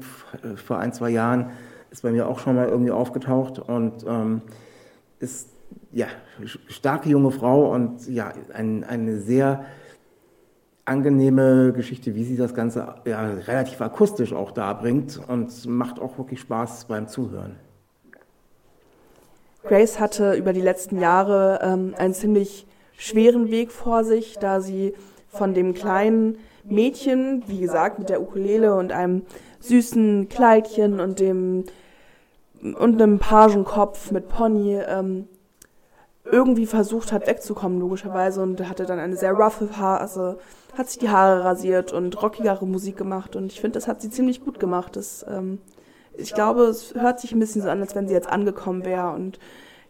vor 0.55 0.77
ein, 0.79 0.93
zwei 0.93 1.09
Jahren 1.09 1.51
ist 1.95 2.01
bei 2.01 2.11
mir 2.11 2.27
auch 2.27 2.39
schon 2.39 2.55
mal 2.55 2.67
irgendwie 2.67 2.91
aufgetaucht 2.91 3.57
und 3.57 4.05
ähm, 4.05 4.41
ist 5.19 5.49
ja 5.93 6.07
starke 6.67 7.07
junge 7.07 7.31
Frau 7.31 7.73
und 7.73 8.05
ja 8.09 8.33
ein, 8.53 8.83
eine 8.83 9.17
sehr 9.17 9.63
angenehme 10.83 11.71
Geschichte, 11.71 12.13
wie 12.13 12.25
sie 12.25 12.35
das 12.35 12.53
Ganze 12.53 12.95
ja, 13.05 13.23
relativ 13.25 13.79
akustisch 13.79 14.33
auch 14.33 14.51
darbringt 14.51 15.21
und 15.25 15.65
macht 15.67 15.99
auch 15.99 16.17
wirklich 16.17 16.41
Spaß 16.41 16.85
beim 16.85 17.07
Zuhören. 17.07 17.55
Grace 19.63 19.97
hatte 19.97 20.33
über 20.33 20.51
die 20.51 20.61
letzten 20.61 20.99
Jahre 20.99 21.61
ähm, 21.63 21.95
einen 21.97 22.13
ziemlich 22.13 22.67
schweren 22.97 23.49
Weg 23.49 23.71
vor 23.71 24.03
sich, 24.03 24.37
da 24.37 24.59
sie 24.59 24.93
von 25.29 25.53
dem 25.53 25.73
kleinen 25.73 26.39
Mädchen, 26.65 27.43
wie 27.47 27.61
gesagt, 27.61 27.99
mit 27.99 28.09
der 28.09 28.21
Ukulele 28.21 28.75
und 28.75 28.91
einem 28.91 29.21
süßen 29.61 30.27
Kleidchen 30.27 30.99
und 30.99 31.21
dem 31.21 31.63
und 32.73 33.01
einem 33.01 33.19
Pagenkopf 33.19 34.11
mit 34.11 34.29
Pony 34.29 34.79
ähm, 34.87 35.27
irgendwie 36.23 36.65
versucht 36.65 37.11
hat 37.11 37.27
wegzukommen, 37.27 37.79
logischerweise, 37.79 38.41
und 38.41 38.67
hatte 38.67 38.85
dann 38.85 38.99
eine 38.99 39.15
sehr 39.15 39.33
roughe 39.33 39.67
Phase, 39.67 40.39
hat 40.75 40.89
sich 40.89 40.97
die 40.97 41.09
Haare 41.09 41.43
rasiert 41.43 41.93
und 41.93 42.21
rockigere 42.21 42.65
Musik 42.65 42.97
gemacht. 42.97 43.35
Und 43.35 43.51
ich 43.51 43.61
finde, 43.61 43.75
das 43.75 43.87
hat 43.87 44.01
sie 44.01 44.09
ziemlich 44.09 44.43
gut 44.43 44.59
gemacht. 44.59 44.95
Das, 44.95 45.25
ähm, 45.29 45.59
ich 46.17 46.33
glaube, 46.33 46.63
es 46.63 46.95
hört 46.95 47.19
sich 47.19 47.31
ein 47.31 47.39
bisschen 47.39 47.61
so 47.61 47.69
an, 47.69 47.81
als 47.81 47.95
wenn 47.95 48.07
sie 48.07 48.13
jetzt 48.13 48.29
angekommen 48.29 48.83
wäre. 48.85 49.11
Und 49.11 49.39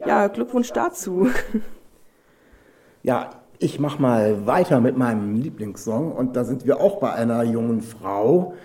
ja, 0.05 0.27
Glückwunsch 0.27 0.71
dazu. 0.71 1.29
Ja, 3.03 3.29
ich 3.59 3.79
mach 3.79 3.99
mal 3.99 4.47
weiter 4.47 4.81
mit 4.81 4.97
meinem 4.97 5.35
Lieblingssong. 5.35 6.11
Und 6.11 6.35
da 6.35 6.43
sind 6.43 6.65
wir 6.65 6.81
auch 6.81 6.97
bei 6.99 7.13
einer 7.13 7.43
jungen 7.43 7.83
Frau, 7.83 8.55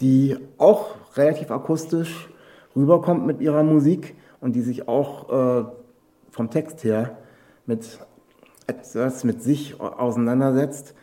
die 0.00 0.38
auch 0.56 0.94
relativ 1.16 1.50
akustisch 1.50 2.30
rüberkommt 2.76 3.26
mit 3.26 3.40
ihrer 3.40 3.62
Musik 3.62 4.16
und 4.40 4.54
die 4.54 4.62
sich 4.62 4.88
auch 4.88 5.30
äh, 5.30 5.64
vom 6.30 6.50
Text 6.50 6.84
her 6.84 7.18
mit 7.66 7.98
etwas 8.66 9.24
mit 9.24 9.42
sich 9.42 9.80
auseinandersetzt. 9.80 10.94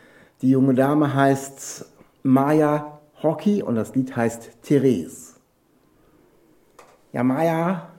Die 0.41 0.49
junge 0.49 0.73
Dame 0.73 1.13
heißt 1.13 1.85
Maya 2.23 2.99
Hockey 3.21 3.61
und 3.61 3.75
das 3.75 3.93
Lied 3.95 4.15
heißt 4.15 4.63
Therese. 4.63 5.35
Ja, 7.13 7.23
Maya 7.23 7.89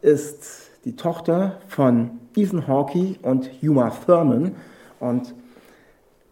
ist 0.00 0.70
die 0.84 0.96
Tochter 0.96 1.58
von 1.68 2.12
Ethan 2.36 2.66
Hawkey 2.68 3.18
und 3.22 3.50
Huma 3.60 3.90
Thurman. 3.90 4.52
Und 5.00 5.34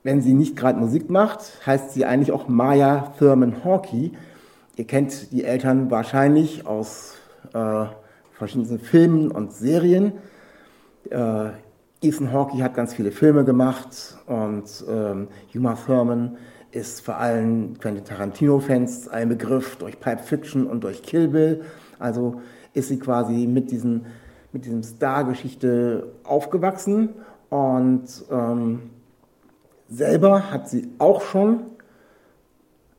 wenn 0.03 0.23
sie 0.23 0.33
nicht 0.33 0.57
gerade 0.57 0.79
Musik 0.79 1.11
macht, 1.11 1.67
heißt 1.67 1.93
sie 1.93 2.05
eigentlich 2.05 2.33
auch 2.33 2.47
Maya 2.47 3.13
Thurman 3.19 3.65
Hawkey. 3.65 4.13
Ihr 4.77 4.87
kennt 4.87 5.31
die 5.31 5.45
Eltern 5.45 5.89
wahrscheinlich 5.93 6.67
aus 6.67 7.15
äh, 7.53 7.85
verschiedenen 8.33 8.81
Filmen 8.81 9.31
und 9.31 9.53
Serien. 9.53 10.15
Äh, 11.11 11.51
Ethan 12.03 12.33
Hawkey 12.33 12.59
hat 12.59 12.75
ganz 12.75 12.93
viele 12.93 13.13
Filme 13.13 13.45
gemacht 13.45 14.17
und 14.27 14.65
ähm, 14.89 15.29
Uma 15.55 15.75
Thurman 15.75 16.39
ist 16.73 17.03
vor 17.03 17.19
allem 17.19 17.79
Quentin 17.79 18.05
Tarantino-Fans 18.05 19.07
ein 19.09 19.29
Begriff 19.29 19.77
durch 19.77 20.01
Pipe 20.01 20.25
Fiction 20.25 20.67
und 20.67 20.83
durch 20.83 21.03
Kill 21.05 21.29
Bill. 21.29 21.63
Also 22.01 22.41
ist 22.73 22.89
sie 22.89 22.99
quasi 22.99 23.47
mit, 23.47 23.71
diesen, 23.71 24.07
mit 24.53 24.65
diesem 24.65 24.83
Star-Geschichte 24.83 26.15
aufgewachsen 26.25 27.11
und 27.49 28.07
ähm, 28.29 28.91
selber 29.89 30.51
hat 30.51 30.69
sie 30.69 30.89
auch 30.99 31.23
schon 31.23 31.61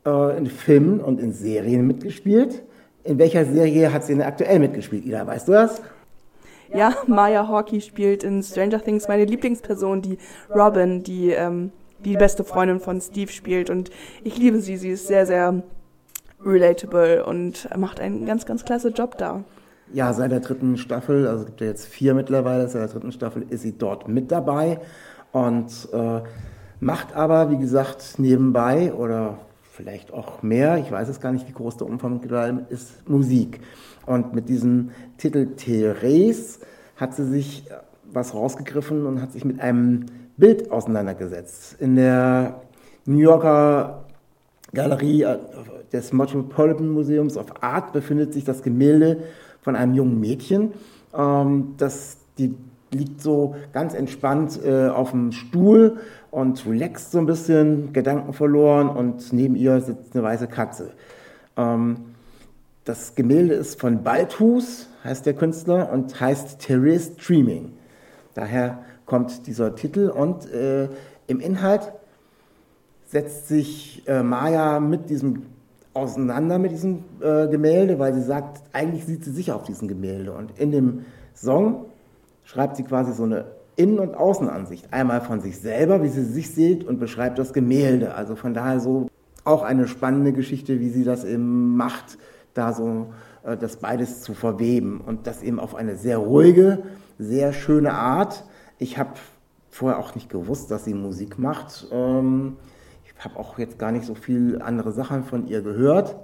äh, 0.05 0.37
in 0.37 0.45
Filmen 0.47 0.99
und 0.99 1.19
in 1.19 1.31
Serien 1.31 1.85
mitgespielt. 1.87 2.63
In 3.03 3.19
welcher 3.19 3.45
Serie 3.45 3.93
hat 3.93 4.03
sie 4.03 4.13
denn 4.13 4.23
aktuell 4.23 4.59
mitgespielt, 4.59 5.05
Ida? 5.05 5.25
Weißt 5.27 5.47
du 5.47 5.51
das? 5.51 5.81
Ja, 6.73 6.95
Maya 7.07 7.47
Hawkey 7.47 7.81
spielt 7.81 8.23
in 8.23 8.41
Stranger 8.41 8.81
Things 8.81 9.07
meine 9.07 9.25
Lieblingsperson, 9.25 10.01
die 10.01 10.17
Robin, 10.53 11.03
die 11.03 11.29
ähm, 11.29 11.71
die 11.99 12.17
beste 12.17 12.43
Freundin 12.43 12.79
von 12.79 13.01
Steve 13.01 13.31
spielt. 13.31 13.69
Und 13.69 13.89
ich 14.23 14.37
liebe 14.37 14.59
sie. 14.61 14.77
Sie 14.77 14.89
ist 14.89 15.07
sehr, 15.07 15.25
sehr 15.25 15.63
relatable 16.43 17.25
und 17.25 17.67
macht 17.77 17.99
einen 17.99 18.25
ganz, 18.25 18.45
ganz 18.45 18.65
klasse 18.65 18.89
Job 18.89 19.17
da. 19.17 19.43
Ja, 19.93 20.13
seit 20.13 20.31
der 20.31 20.39
dritten 20.39 20.77
Staffel, 20.77 21.27
also 21.27 21.41
es 21.41 21.45
gibt 21.47 21.61
ja 21.61 21.67
jetzt 21.67 21.85
vier 21.85 22.13
mittlerweile, 22.13 22.67
seit 22.67 22.81
der 22.81 22.89
dritten 22.89 23.11
Staffel 23.11 23.45
ist 23.49 23.61
sie 23.61 23.77
dort 23.77 24.07
mit 24.07 24.31
dabei 24.31 24.79
und 25.31 25.89
äh, 25.93 26.21
macht 26.79 27.15
aber, 27.15 27.51
wie 27.51 27.57
gesagt, 27.57 28.15
nebenbei 28.17 28.93
oder 28.93 29.37
vielleicht 29.75 30.13
auch 30.13 30.41
mehr, 30.41 30.77
ich 30.77 30.89
weiß 30.89 31.09
es 31.09 31.19
gar 31.19 31.31
nicht, 31.31 31.47
wie 31.47 31.51
groß 31.51 31.77
der 31.77 31.87
Umfang 31.87 32.21
ist, 32.69 33.07
Musik. 33.09 33.59
Und 34.05 34.33
mit 34.33 34.47
diesem 34.47 34.91
Titel 35.17 35.55
Therese 35.55 36.59
hat 36.95 37.13
sie 37.13 37.25
sich 37.25 37.65
was 38.11 38.33
rausgegriffen 38.33 39.05
und 39.05 39.21
hat 39.21 39.33
sich 39.33 39.43
mit 39.43 39.59
einem 39.59 40.05
Bild 40.37 40.71
auseinandergesetzt. 40.71 41.75
In 41.79 41.95
der 41.95 42.61
New 43.05 43.17
Yorker 43.17 44.05
Galerie 44.73 45.23
äh, 45.23 45.37
des 45.91 46.13
Metropolitan 46.13 46.89
Museums 46.89 47.37
of 47.37 47.61
Art 47.61 47.91
befindet 47.93 48.33
sich 48.33 48.45
das 48.45 48.63
Gemälde 48.63 49.23
von 49.61 49.75
einem 49.75 49.93
jungen 49.93 50.19
Mädchen. 50.19 50.73
Ähm, 51.13 51.73
das, 51.77 52.17
die 52.37 52.55
liegt 52.91 53.21
so 53.21 53.55
ganz 53.73 53.93
entspannt 53.93 54.59
äh, 54.63 54.87
auf 54.87 55.11
dem 55.11 55.31
Stuhl 55.31 55.97
und 56.35 56.65
relaxt 56.67 57.11
so 57.11 57.19
ein 57.19 57.25
bisschen, 57.25 57.93
Gedanken 57.93 58.33
verloren 58.33 58.89
und 58.89 59.31
neben 59.31 59.55
ihr 59.55 59.79
sitzt 59.79 60.13
eine 60.13 60.23
weiße 60.23 60.47
Katze. 60.47 60.91
Ähm, 61.55 61.97
das 62.83 63.15
Gemälde 63.15 63.53
ist 63.53 63.79
von 63.79 64.03
Balthus, 64.03 64.89
heißt 65.03 65.25
der 65.25 65.33
Künstler, 65.33 65.91
und 65.91 66.19
heißt 66.19 66.59
Therese 66.59 67.13
Dreaming. 67.15 67.71
Daher 68.33 68.79
kommt 69.05 69.47
dieser 69.47 69.75
Titel 69.75 70.09
und 70.09 70.51
äh, 70.51 70.89
im 71.27 71.39
Inhalt 71.39 71.93
setzt 73.05 73.47
sich 73.47 74.03
äh, 74.05 74.21
Maya 74.21 74.81
mit 74.81 75.09
diesem 75.09 75.43
auseinander 75.93 76.59
mit 76.59 76.71
diesem 76.71 77.05
äh, 77.21 77.47
Gemälde, 77.47 77.97
weil 77.99 78.13
sie 78.13 78.21
sagt, 78.21 78.61
eigentlich 78.73 79.05
sieht 79.05 79.23
sie 79.23 79.31
sich 79.31 79.53
auf 79.53 79.63
diesem 79.63 79.87
Gemälde. 79.87 80.33
Und 80.33 80.59
in 80.59 80.71
dem 80.71 81.05
Song 81.33 81.85
schreibt 82.43 82.75
sie 82.75 82.83
quasi 82.83 83.13
so 83.13 83.23
eine 83.23 83.45
Innen- 83.75 83.99
und 83.99 84.15
Außenansicht. 84.15 84.91
Einmal 84.91 85.21
von 85.21 85.41
sich 85.41 85.59
selber, 85.59 86.01
wie 86.03 86.09
sie 86.09 86.23
sich 86.23 86.53
sieht, 86.53 86.83
und 86.83 86.99
beschreibt 86.99 87.39
das 87.39 87.53
Gemälde. 87.53 88.15
Also 88.15 88.35
von 88.35 88.53
daher 88.53 88.79
so 88.79 89.09
auch 89.43 89.63
eine 89.63 89.87
spannende 89.87 90.33
Geschichte, 90.33 90.79
wie 90.79 90.89
sie 90.89 91.03
das 91.03 91.23
eben 91.23 91.75
macht, 91.75 92.17
da 92.53 92.73
so 92.73 93.07
äh, 93.43 93.57
das 93.57 93.77
beides 93.77 94.21
zu 94.21 94.33
verweben. 94.33 95.01
Und 95.05 95.27
das 95.27 95.43
eben 95.43 95.59
auf 95.59 95.75
eine 95.75 95.95
sehr 95.95 96.17
ruhige, 96.17 96.83
sehr 97.19 97.53
schöne 97.53 97.93
Art. 97.93 98.43
Ich 98.79 98.97
habe 98.97 99.11
vorher 99.69 99.99
auch 99.99 100.15
nicht 100.15 100.29
gewusst, 100.29 100.71
dass 100.71 100.85
sie 100.85 100.93
Musik 100.93 101.37
macht. 101.37 101.87
Ähm, 101.91 102.57
ich 103.05 103.23
habe 103.23 103.37
auch 103.39 103.57
jetzt 103.59 103.79
gar 103.79 103.91
nicht 103.91 104.05
so 104.05 104.15
viel 104.15 104.61
andere 104.61 104.91
Sachen 104.91 105.23
von 105.23 105.47
ihr 105.47 105.61
gehört. 105.61 106.15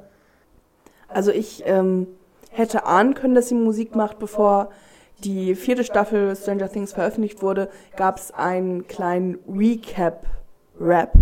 Also 1.07 1.31
ich 1.31 1.63
ähm, 1.65 2.07
hätte 2.49 2.85
ahnen 2.85 3.13
können, 3.13 3.35
dass 3.35 3.49
sie 3.49 3.55
Musik 3.55 3.95
macht, 3.95 4.19
bevor 4.19 4.69
die 5.23 5.55
vierte 5.55 5.83
Staffel 5.83 6.35
Stranger 6.35 6.69
Things 6.69 6.93
veröffentlicht 6.93 7.41
wurde, 7.41 7.69
gab 7.95 8.17
es 8.17 8.31
einen 8.33 8.87
kleinen 8.87 9.37
Recap-Rap, 9.47 11.13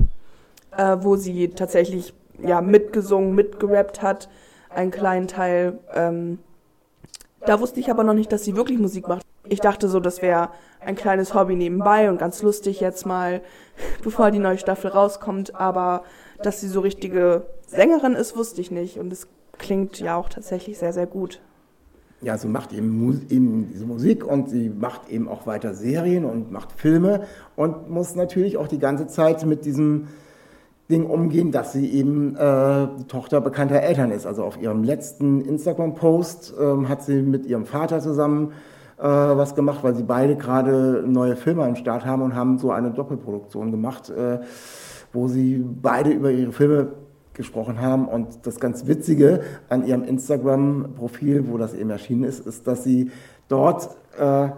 äh, 0.78 0.98
wo 1.02 1.16
sie 1.16 1.50
tatsächlich 1.50 2.14
ja 2.42 2.62
mitgesungen, 2.62 3.36
mitgerappt 3.36 4.02
hat, 4.02 4.30
einen 4.70 4.92
kleinen 4.92 5.28
Teil. 5.28 5.80
Ähm, 5.94 6.40
da 7.46 7.60
wusste 7.60 7.80
ich 7.80 7.90
aber 7.90 8.04
noch 8.04 8.14
nicht, 8.14 8.32
dass 8.32 8.44
sie 8.44 8.56
wirklich 8.56 8.80
Musik 8.80 9.08
macht. 9.08 9.26
Ich 9.48 9.62
dachte 9.62 9.88
so, 9.88 10.00
das 10.00 10.22
wäre 10.22 10.50
ein 10.80 10.96
kleines 10.96 11.34
Hobby 11.34 11.56
nebenbei 11.56 12.10
und 12.10 12.18
ganz 12.18 12.42
lustig 12.42 12.80
jetzt 12.80 13.06
mal, 13.06 13.42
bevor 14.04 14.32
die 14.32 14.40
neue 14.40 14.58
Staffel 14.58 14.92
rauskommt. 14.92 15.56
Aber 15.56 16.04
dass 16.42 16.62
sie 16.62 16.68
so 16.68 16.82
richtige 16.82 17.46
Sängerin 17.66 18.14
ist, 18.14 18.38
wusste 18.38 18.62
ich 18.62 18.72
nicht. 18.72 18.98
Und 18.98 19.12
es 19.12 19.28
klingt 19.58 20.00
ja 20.00 20.16
auch 20.16 20.30
tatsächlich 20.30 20.78
sehr, 20.78 20.94
sehr 20.94 21.08
gut. 21.08 21.42
Ja, 22.22 22.38
sie 22.38 22.50
macht 22.50 22.74
eben, 22.74 23.26
eben 23.30 23.70
diese 23.72 23.86
Musik 23.86 24.26
und 24.26 24.50
sie 24.50 24.70
macht 24.70 25.10
eben 25.10 25.30
auch 25.30 25.48
weiter 25.48 25.74
Serien 25.74 26.26
und 26.26 26.52
macht 26.52 26.74
Filme 26.74 27.22
und 27.56 27.90
muss 27.90 28.16
natürlich 28.16 28.58
auch 28.58 28.68
die 28.68 28.80
ganze 28.80 29.08
Zeit 29.08 29.46
mit 29.46 29.64
diesem 29.64 30.08
Ding 30.90 31.06
umgehen, 31.06 31.52
dass 31.52 31.72
sie 31.72 31.90
eben 31.90 32.36
äh, 32.36 32.88
Tochter 33.08 33.40
bekannter 33.42 33.82
Eltern 33.82 34.12
ist. 34.12 34.26
Also 34.26 34.44
auf 34.44 34.62
ihrem 34.62 34.84
letzten 34.84 35.42
Instagram-Post 35.42 36.56
ähm, 36.60 36.90
hat 36.90 37.04
sie 37.04 37.22
mit 37.22 37.46
ihrem 37.46 37.66
Vater 37.66 38.02
zusammen 38.02 38.54
äh, 38.98 39.04
was 39.04 39.56
gemacht, 39.56 39.80
weil 39.84 39.96
sie 39.96 40.04
beide 40.04 40.36
gerade 40.36 41.04
neue 41.08 41.36
Filme 41.36 41.64
am 41.64 41.76
Start 41.76 42.06
haben 42.06 42.22
und 42.22 42.36
haben 42.36 42.58
so 42.58 42.72
eine 42.72 42.92
Doppelproduktion 42.92 43.72
gemacht, 43.72 44.10
äh, 44.10 44.40
wo 45.14 45.28
sie 45.28 45.64
beide 45.64 46.10
über 46.10 46.32
ihre 46.32 46.52
Filme 46.52 46.88
gesprochen 47.40 47.80
haben. 47.80 48.08
Und 48.08 48.46
das 48.46 48.60
ganz 48.60 48.86
Witzige 48.86 49.42
an 49.70 49.88
ihrem 49.88 50.04
Instagram-Profil, 50.04 51.46
wo 51.48 51.58
das 51.58 51.74
eben 51.74 51.90
erschienen 51.90 52.26
ist, 52.26 52.46
ist, 52.46 52.68
dass 52.68 52.84
sie 52.84 53.12
dort 53.48 53.90
äh, 54.20 54.50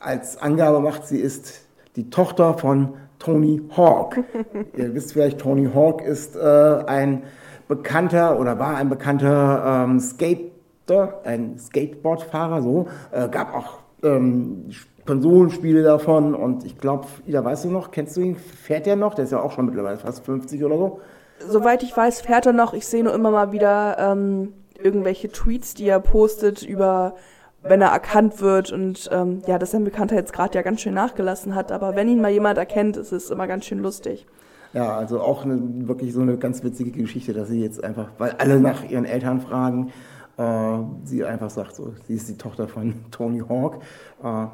als 0.00 0.36
Angabe 0.42 0.80
macht, 0.80 1.06
sie 1.06 1.18
ist 1.18 1.60
die 1.94 2.10
Tochter 2.10 2.58
von 2.58 2.94
Tony 3.20 3.62
Hawk. 3.76 4.18
Ihr 4.76 4.94
wisst 4.94 5.12
vielleicht, 5.12 5.38
Tony 5.38 5.70
Hawk 5.72 6.02
ist 6.02 6.34
äh, 6.34 6.40
ein 6.86 7.22
bekannter 7.68 8.40
oder 8.40 8.58
war 8.58 8.76
ein 8.76 8.88
bekannter 8.88 9.84
ähm, 9.84 10.00
Skater, 10.00 11.20
ein 11.24 11.56
Skateboardfahrer, 11.56 12.62
so. 12.62 12.88
Äh, 13.12 13.28
gab 13.28 13.54
auch 13.54 13.78
ähm, 14.02 14.70
Konsolenspiele 15.06 15.84
davon 15.84 16.34
und 16.34 16.64
ich 16.64 16.78
glaube, 16.78 17.06
Ida, 17.26 17.44
weißt 17.44 17.66
du 17.66 17.70
noch, 17.70 17.92
kennst 17.92 18.16
du 18.16 18.22
ihn? 18.22 18.34
Fährt 18.34 18.88
er 18.88 18.96
noch? 18.96 19.14
Der 19.14 19.24
ist 19.24 19.30
ja 19.30 19.40
auch 19.40 19.52
schon 19.52 19.66
mittlerweile 19.66 19.98
fast 19.98 20.24
50 20.24 20.64
oder 20.64 20.76
so. 20.76 21.00
Soweit 21.46 21.82
ich 21.82 21.96
weiß, 21.96 22.20
fährt 22.20 22.46
er 22.46 22.52
noch. 22.52 22.74
Ich 22.74 22.86
sehe 22.86 23.04
nur 23.04 23.14
immer 23.14 23.30
mal 23.30 23.52
wieder 23.52 23.96
ähm, 23.98 24.54
irgendwelche 24.82 25.30
Tweets, 25.30 25.74
die 25.74 25.88
er 25.88 26.00
postet 26.00 26.62
über 26.62 27.14
wenn 27.62 27.82
er 27.82 27.88
erkannt 27.88 28.40
wird 28.40 28.72
und 28.72 29.08
ähm, 29.12 29.42
ja, 29.46 29.58
dass 29.58 29.72
sein 29.72 29.84
Bekannter 29.84 30.14
jetzt 30.14 30.32
gerade 30.32 30.54
ja 30.54 30.62
ganz 30.62 30.80
schön 30.80 30.94
nachgelassen 30.94 31.54
hat, 31.54 31.72
aber 31.72 31.96
wenn 31.96 32.08
ihn 32.08 32.20
mal 32.20 32.30
jemand 32.30 32.58
erkennt, 32.58 32.96
ist 32.96 33.12
es 33.12 33.30
immer 33.30 33.46
ganz 33.46 33.64
schön 33.64 33.80
lustig. 33.80 34.26
Ja, 34.74 34.96
also 34.96 35.20
auch 35.20 35.44
eine, 35.44 35.88
wirklich 35.88 36.12
so 36.12 36.20
eine 36.20 36.36
ganz 36.36 36.62
witzige 36.62 36.90
Geschichte, 36.90 37.32
dass 37.32 37.48
sie 37.48 37.62
jetzt 37.62 37.82
einfach, 37.82 38.10
weil 38.18 38.32
alle 38.38 38.60
nach 38.60 38.84
ihren 38.88 39.06
Eltern 39.06 39.40
fragen, 39.40 39.92
äh, 40.36 40.78
sie 41.04 41.24
einfach 41.24 41.50
sagt, 41.50 41.74
so, 41.74 41.94
sie 42.06 42.14
ist 42.14 42.28
die 42.28 42.36
Tochter 42.36 42.68
von 42.68 42.94
Tony 43.10 43.40
Hawk. 43.40 43.82
Äh, 44.22 44.46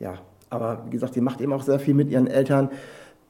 ja, 0.00 0.14
aber 0.50 0.84
wie 0.86 0.90
gesagt, 0.90 1.14
sie 1.14 1.20
macht 1.20 1.40
eben 1.40 1.52
auch 1.52 1.62
sehr 1.62 1.78
viel 1.78 1.94
mit 1.94 2.10
ihren 2.10 2.26
Eltern. 2.26 2.70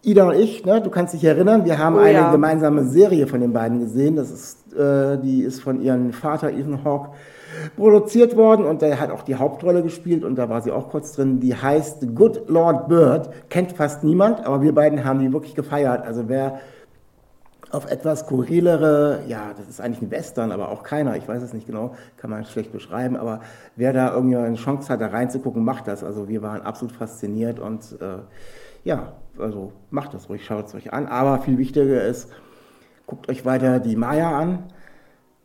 Ida 0.02 0.28
und 0.28 0.34
ich, 0.34 0.64
ne, 0.64 0.80
du 0.80 0.88
kannst 0.88 1.12
dich 1.12 1.24
erinnern, 1.24 1.64
wir 1.64 1.78
haben 1.78 1.96
Oh 1.96 1.98
eine 1.98 2.12
ja. 2.12 2.32
gemeinsame 2.32 2.84
Serie 2.84 3.26
von 3.26 3.40
den 3.40 3.52
beiden 3.52 3.80
gesehen. 3.80 4.16
Das 4.16 4.30
ist, 4.30 4.72
äh, 4.74 5.18
die 5.18 5.42
ist 5.42 5.60
von 5.60 5.82
ihrem 5.82 6.12
Vater 6.12 6.50
Ethan 6.50 6.84
Hawke 6.84 7.10
produziert 7.76 8.36
worden 8.36 8.64
und 8.64 8.80
der 8.80 8.98
hat 8.98 9.10
auch 9.10 9.22
die 9.22 9.34
Hauptrolle 9.34 9.82
gespielt 9.82 10.24
und 10.24 10.36
da 10.36 10.48
war 10.48 10.62
sie 10.62 10.70
auch 10.70 10.88
kurz 10.88 11.12
drin. 11.12 11.40
Die 11.40 11.54
heißt 11.54 12.14
Good 12.14 12.48
Lord 12.48 12.88
Bird, 12.88 13.30
kennt 13.50 13.72
fast 13.72 14.02
niemand, 14.02 14.46
aber 14.46 14.62
wir 14.62 14.74
beiden 14.74 15.04
haben 15.04 15.20
die 15.20 15.32
wirklich 15.32 15.54
gefeiert. 15.54 16.06
Also 16.06 16.28
wer 16.28 16.60
auf 17.70 17.90
etwas 17.90 18.20
skurrilere, 18.20 19.20
ja, 19.28 19.52
das 19.56 19.68
ist 19.68 19.80
eigentlich 19.80 20.02
ein 20.02 20.10
Western, 20.10 20.50
aber 20.50 20.70
auch 20.70 20.82
keiner, 20.82 21.16
ich 21.16 21.28
weiß 21.28 21.42
es 21.42 21.52
nicht 21.52 21.66
genau, 21.66 21.94
kann 22.16 22.30
man 22.30 22.44
schlecht 22.44 22.72
beschreiben, 22.72 23.16
aber 23.16 23.40
wer 23.76 23.92
da 23.92 24.12
irgendwie 24.12 24.36
eine 24.36 24.56
Chance 24.56 24.92
hat, 24.92 25.00
da 25.00 25.08
reinzugucken, 25.08 25.62
macht 25.62 25.86
das. 25.86 26.02
Also 26.02 26.28
wir 26.28 26.42
waren 26.42 26.62
absolut 26.62 26.94
fasziniert 26.94 27.60
und 27.60 27.96
äh, 28.00 28.18
ja, 28.84 29.14
also 29.38 29.72
macht 29.90 30.14
das 30.14 30.28
ruhig, 30.28 30.44
schaut 30.44 30.66
es 30.66 30.74
euch 30.74 30.92
an. 30.92 31.06
Aber 31.06 31.40
viel 31.40 31.58
wichtiger 31.58 32.04
ist, 32.04 32.30
guckt 33.06 33.28
euch 33.28 33.44
weiter 33.44 33.80
die 33.80 33.96
Maya 33.96 34.38
an. 34.38 34.64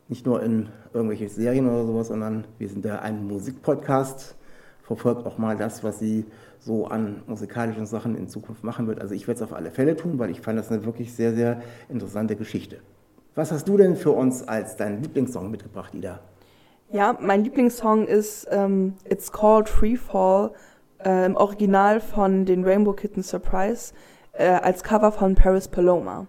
nicht 0.08 0.24
nur 0.24 0.42
in 0.42 0.68
irgendwelche 0.92 1.28
Serien 1.28 1.66
oder 1.66 1.84
sowas, 1.84 2.08
sondern 2.08 2.44
wir 2.58 2.68
sind 2.68 2.84
ja 2.84 3.00
ein 3.00 3.26
Musikpodcast. 3.26 4.36
Verfolgt 4.82 5.26
auch 5.26 5.36
mal 5.36 5.56
das, 5.56 5.82
was 5.82 5.98
sie 5.98 6.26
so 6.60 6.86
an 6.86 7.22
musikalischen 7.26 7.86
Sachen 7.86 8.16
in 8.16 8.28
Zukunft 8.28 8.62
machen 8.62 8.86
wird. 8.86 9.00
Also 9.00 9.14
ich 9.14 9.26
werde 9.26 9.36
es 9.38 9.42
auf 9.42 9.52
alle 9.52 9.70
Fälle 9.70 9.96
tun, 9.96 10.18
weil 10.18 10.30
ich 10.30 10.40
fand 10.40 10.58
das 10.58 10.70
eine 10.70 10.84
wirklich 10.84 11.12
sehr, 11.12 11.34
sehr 11.34 11.60
interessante 11.88 12.36
Geschichte. 12.36 12.78
Was 13.34 13.52
hast 13.52 13.68
du 13.68 13.76
denn 13.76 13.96
für 13.96 14.12
uns 14.12 14.46
als 14.46 14.76
deinen 14.76 15.02
Lieblingssong 15.02 15.50
mitgebracht, 15.50 15.94
Ida? 15.94 16.20
Ja, 16.90 17.18
mein 17.20 17.42
Lieblingssong 17.42 18.06
ist 18.06 18.46
ähm, 18.50 18.94
It's 19.08 19.32
Called 19.32 19.68
Free 19.68 19.96
Fall, 19.96 20.52
äh, 21.04 21.26
im 21.26 21.36
Original 21.36 22.00
von 22.00 22.44
den 22.44 22.64
Rainbow 22.64 22.92
Kittens 22.92 23.28
Surprise, 23.28 23.92
äh, 24.32 24.48
als 24.48 24.82
Cover 24.82 25.12
von 25.12 25.34
Paris 25.34 25.68
Paloma. 25.68 26.26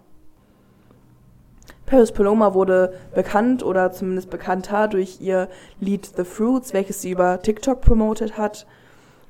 Paris 1.86 2.12
Paloma 2.12 2.52
wurde 2.52 2.92
bekannt 3.14 3.62
oder 3.62 3.92
zumindest 3.92 4.28
bekannter 4.28 4.88
durch 4.88 5.20
ihr 5.20 5.48
Lied 5.80 6.10
The 6.16 6.24
Fruits, 6.24 6.74
welches 6.74 7.00
sie 7.00 7.10
über 7.10 7.40
TikTok 7.40 7.80
promotet 7.80 8.36
hat. 8.36 8.66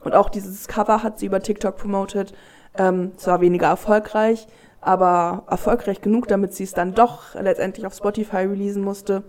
Und 0.02 0.14
auch 0.14 0.28
dieses 0.28 0.66
Cover 0.66 1.02
hat 1.02 1.18
sie 1.18 1.26
über 1.26 1.40
TikTok 1.40 1.76
promotet. 1.76 2.34
Ähm, 2.76 3.12
zwar 3.16 3.40
weniger 3.40 3.68
erfolgreich, 3.68 4.46
aber 4.80 5.44
erfolgreich 5.48 6.00
genug, 6.00 6.28
damit 6.28 6.52
sie 6.54 6.64
es 6.64 6.74
dann 6.74 6.94
doch 6.94 7.34
letztendlich 7.34 7.86
auf 7.86 7.94
Spotify 7.94 8.38
releasen 8.38 8.82
musste. 8.82 9.22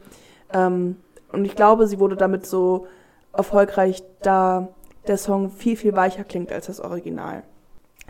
Ähm, 0.54 0.98
und 1.32 1.46
ich 1.46 1.56
glaube, 1.56 1.88
sie 1.88 2.00
wurde 2.00 2.16
damit 2.16 2.46
so 2.46 2.88
erfolgreich, 3.34 4.04
da 4.22 4.70
der 5.08 5.18
Song 5.18 5.50
viel, 5.50 5.76
viel 5.76 5.96
weicher 5.96 6.24
klingt 6.24 6.52
als 6.52 6.68
das 6.68 6.80
Original. 6.80 7.44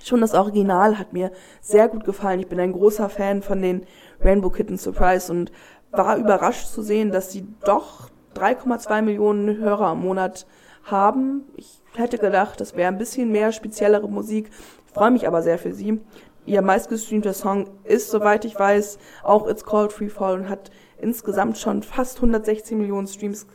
Schon 0.03 0.21
das 0.21 0.33
Original 0.33 0.97
hat 0.97 1.13
mir 1.13 1.31
sehr 1.61 1.89
gut 1.89 2.05
gefallen. 2.05 2.39
Ich 2.39 2.47
bin 2.47 2.59
ein 2.59 2.71
großer 2.71 3.09
Fan 3.09 3.41
von 3.41 3.61
den 3.61 3.85
Rainbow 4.21 4.49
Kitten 4.49 4.77
Surprise 4.77 5.31
und 5.31 5.51
war 5.91 6.17
überrascht 6.17 6.67
zu 6.67 6.81
sehen, 6.81 7.11
dass 7.11 7.31
sie 7.31 7.47
doch 7.65 8.09
3,2 8.35 9.01
Millionen 9.01 9.57
Hörer 9.57 9.91
im 9.91 9.99
Monat 9.99 10.45
haben. 10.83 11.43
Ich 11.55 11.81
hätte 11.95 12.17
gedacht, 12.17 12.61
das 12.61 12.75
wäre 12.75 12.87
ein 12.87 12.97
bisschen 12.97 13.31
mehr 13.31 13.51
speziellere 13.51 14.07
Musik. 14.07 14.49
Ich 14.85 14.93
freue 14.93 15.11
mich 15.11 15.27
aber 15.27 15.41
sehr 15.41 15.57
für 15.57 15.73
sie. 15.73 15.99
Ihr 16.45 16.61
meistgestreamter 16.61 17.33
Song 17.33 17.69
ist, 17.83 18.09
soweit 18.09 18.45
ich 18.45 18.57
weiß, 18.57 18.97
auch 19.23 19.47
It's 19.47 19.65
Called 19.65 19.91
Free 19.91 20.09
Fall 20.09 20.39
und 20.39 20.49
hat 20.49 20.71
insgesamt 20.97 21.57
schon 21.57 21.83
fast 21.83 22.17
116 22.17 22.77
Millionen 22.77 23.07
Streams 23.07 23.45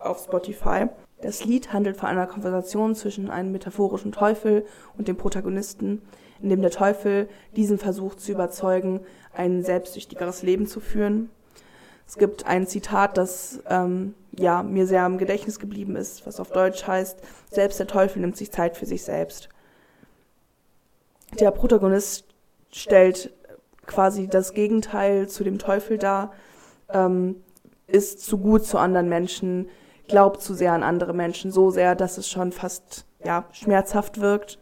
auf 0.00 0.24
Spotify. 0.24 0.88
Das 1.22 1.44
Lied 1.44 1.72
handelt 1.72 1.96
von 1.96 2.08
einer 2.08 2.26
Konversation 2.26 2.96
zwischen 2.96 3.30
einem 3.30 3.52
metaphorischen 3.52 4.10
Teufel 4.10 4.66
und 4.98 5.06
dem 5.06 5.16
Protagonisten, 5.16 6.02
in 6.42 6.48
dem 6.48 6.60
der 6.60 6.72
Teufel 6.72 7.28
diesen 7.54 7.78
versucht 7.78 8.20
zu 8.20 8.32
überzeugen, 8.32 9.00
ein 9.32 9.62
selbstsüchtigeres 9.62 10.42
Leben 10.42 10.66
zu 10.66 10.80
führen. 10.80 11.30
Es 12.08 12.18
gibt 12.18 12.46
ein 12.46 12.66
Zitat, 12.66 13.16
das 13.16 13.60
ähm, 13.68 14.14
ja 14.36 14.64
mir 14.64 14.86
sehr 14.86 15.06
im 15.06 15.16
Gedächtnis 15.16 15.60
geblieben 15.60 15.94
ist, 15.94 16.26
was 16.26 16.40
auf 16.40 16.50
Deutsch 16.50 16.86
heißt: 16.86 17.18
Selbst 17.50 17.78
der 17.78 17.86
Teufel 17.86 18.20
nimmt 18.20 18.36
sich 18.36 18.50
Zeit 18.50 18.76
für 18.76 18.86
sich 18.86 19.04
selbst. 19.04 19.48
Der 21.38 21.52
Protagonist 21.52 22.24
stellt 22.72 23.32
quasi 23.86 24.26
das 24.26 24.54
Gegenteil 24.54 25.28
zu 25.28 25.44
dem 25.44 25.58
Teufel 25.58 25.98
dar, 25.98 26.32
ähm, 26.88 27.36
ist 27.86 28.20
zu 28.20 28.38
gut 28.38 28.66
zu 28.66 28.78
anderen 28.78 29.08
Menschen, 29.08 29.68
glaubt 30.12 30.42
zu 30.42 30.52
sehr 30.54 30.74
an 30.74 30.82
andere 30.82 31.14
Menschen, 31.14 31.50
so 31.50 31.70
sehr, 31.70 31.94
dass 31.94 32.18
es 32.18 32.28
schon 32.28 32.52
fast 32.52 33.06
ja 33.24 33.46
schmerzhaft 33.52 34.20
wirkt. 34.20 34.58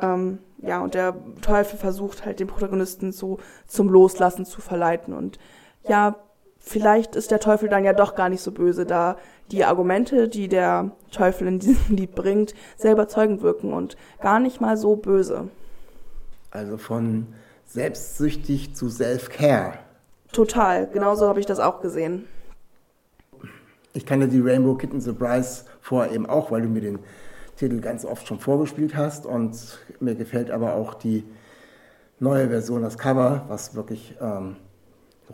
Ähm, 0.00 0.38
ja, 0.62 0.80
und 0.80 0.94
der 0.94 1.14
Teufel 1.42 1.78
versucht 1.78 2.24
halt 2.24 2.40
den 2.40 2.46
Protagonisten 2.46 3.12
so 3.12 3.38
zum 3.66 3.88
Loslassen 3.88 4.46
zu 4.46 4.62
verleiten. 4.62 5.12
Und 5.12 5.38
ja, 5.86 6.16
vielleicht 6.58 7.14
ist 7.14 7.30
der 7.30 7.40
Teufel 7.40 7.68
dann 7.68 7.84
ja 7.84 7.92
doch 7.92 8.14
gar 8.14 8.30
nicht 8.30 8.40
so 8.40 8.52
böse, 8.52 8.86
da 8.86 9.16
die 9.50 9.64
Argumente, 9.64 10.28
die 10.28 10.48
der 10.48 10.92
Teufel 11.10 11.46
in 11.46 11.58
diesem 11.58 11.96
Lied 11.96 12.14
bringt, 12.14 12.54
sehr 12.78 12.92
überzeugend 12.92 13.42
wirken 13.42 13.74
und 13.74 13.96
gar 14.20 14.40
nicht 14.40 14.62
mal 14.62 14.78
so 14.78 14.96
böse. 14.96 15.48
Also 16.50 16.78
von 16.78 17.26
selbstsüchtig 17.66 18.74
zu 18.74 18.88
Self-Care. 18.88 19.74
Total, 20.32 20.86
genauso 20.86 21.28
habe 21.28 21.38
ich 21.38 21.46
das 21.46 21.60
auch 21.60 21.80
gesehen. 21.80 22.26
Ich 23.92 24.06
kannte 24.06 24.28
die 24.28 24.40
Rainbow 24.40 24.76
Kitten 24.76 25.00
Surprise 25.00 25.64
vorher 25.80 26.12
eben 26.12 26.26
auch, 26.26 26.52
weil 26.52 26.62
du 26.62 26.68
mir 26.68 26.80
den 26.80 27.00
Titel 27.56 27.80
ganz 27.80 28.04
oft 28.04 28.26
schon 28.26 28.38
vorgespielt 28.38 28.94
hast 28.94 29.26
und 29.26 29.80
mir 29.98 30.14
gefällt 30.14 30.52
aber 30.52 30.74
auch 30.74 30.94
die 30.94 31.24
neue 32.20 32.48
Version, 32.48 32.82
das 32.82 32.98
Cover, 32.98 33.44
was 33.48 33.74
wirklich 33.74 34.14
ähm, 34.20 34.56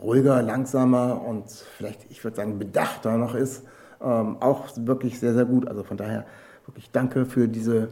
ruhiger, 0.01 0.41
langsamer 0.41 1.21
und 1.23 1.51
vielleicht, 1.51 2.09
ich 2.09 2.23
würde 2.23 2.37
sagen, 2.37 2.57
bedachter 2.57 3.17
noch 3.17 3.35
ist, 3.35 3.63
ähm, 4.01 4.37
auch 4.39 4.69
wirklich 4.75 5.19
sehr, 5.19 5.33
sehr 5.33 5.45
gut. 5.45 5.67
Also 5.67 5.83
von 5.83 5.97
daher 5.97 6.25
wirklich 6.65 6.89
danke 6.91 7.25
für 7.25 7.47
diese 7.47 7.89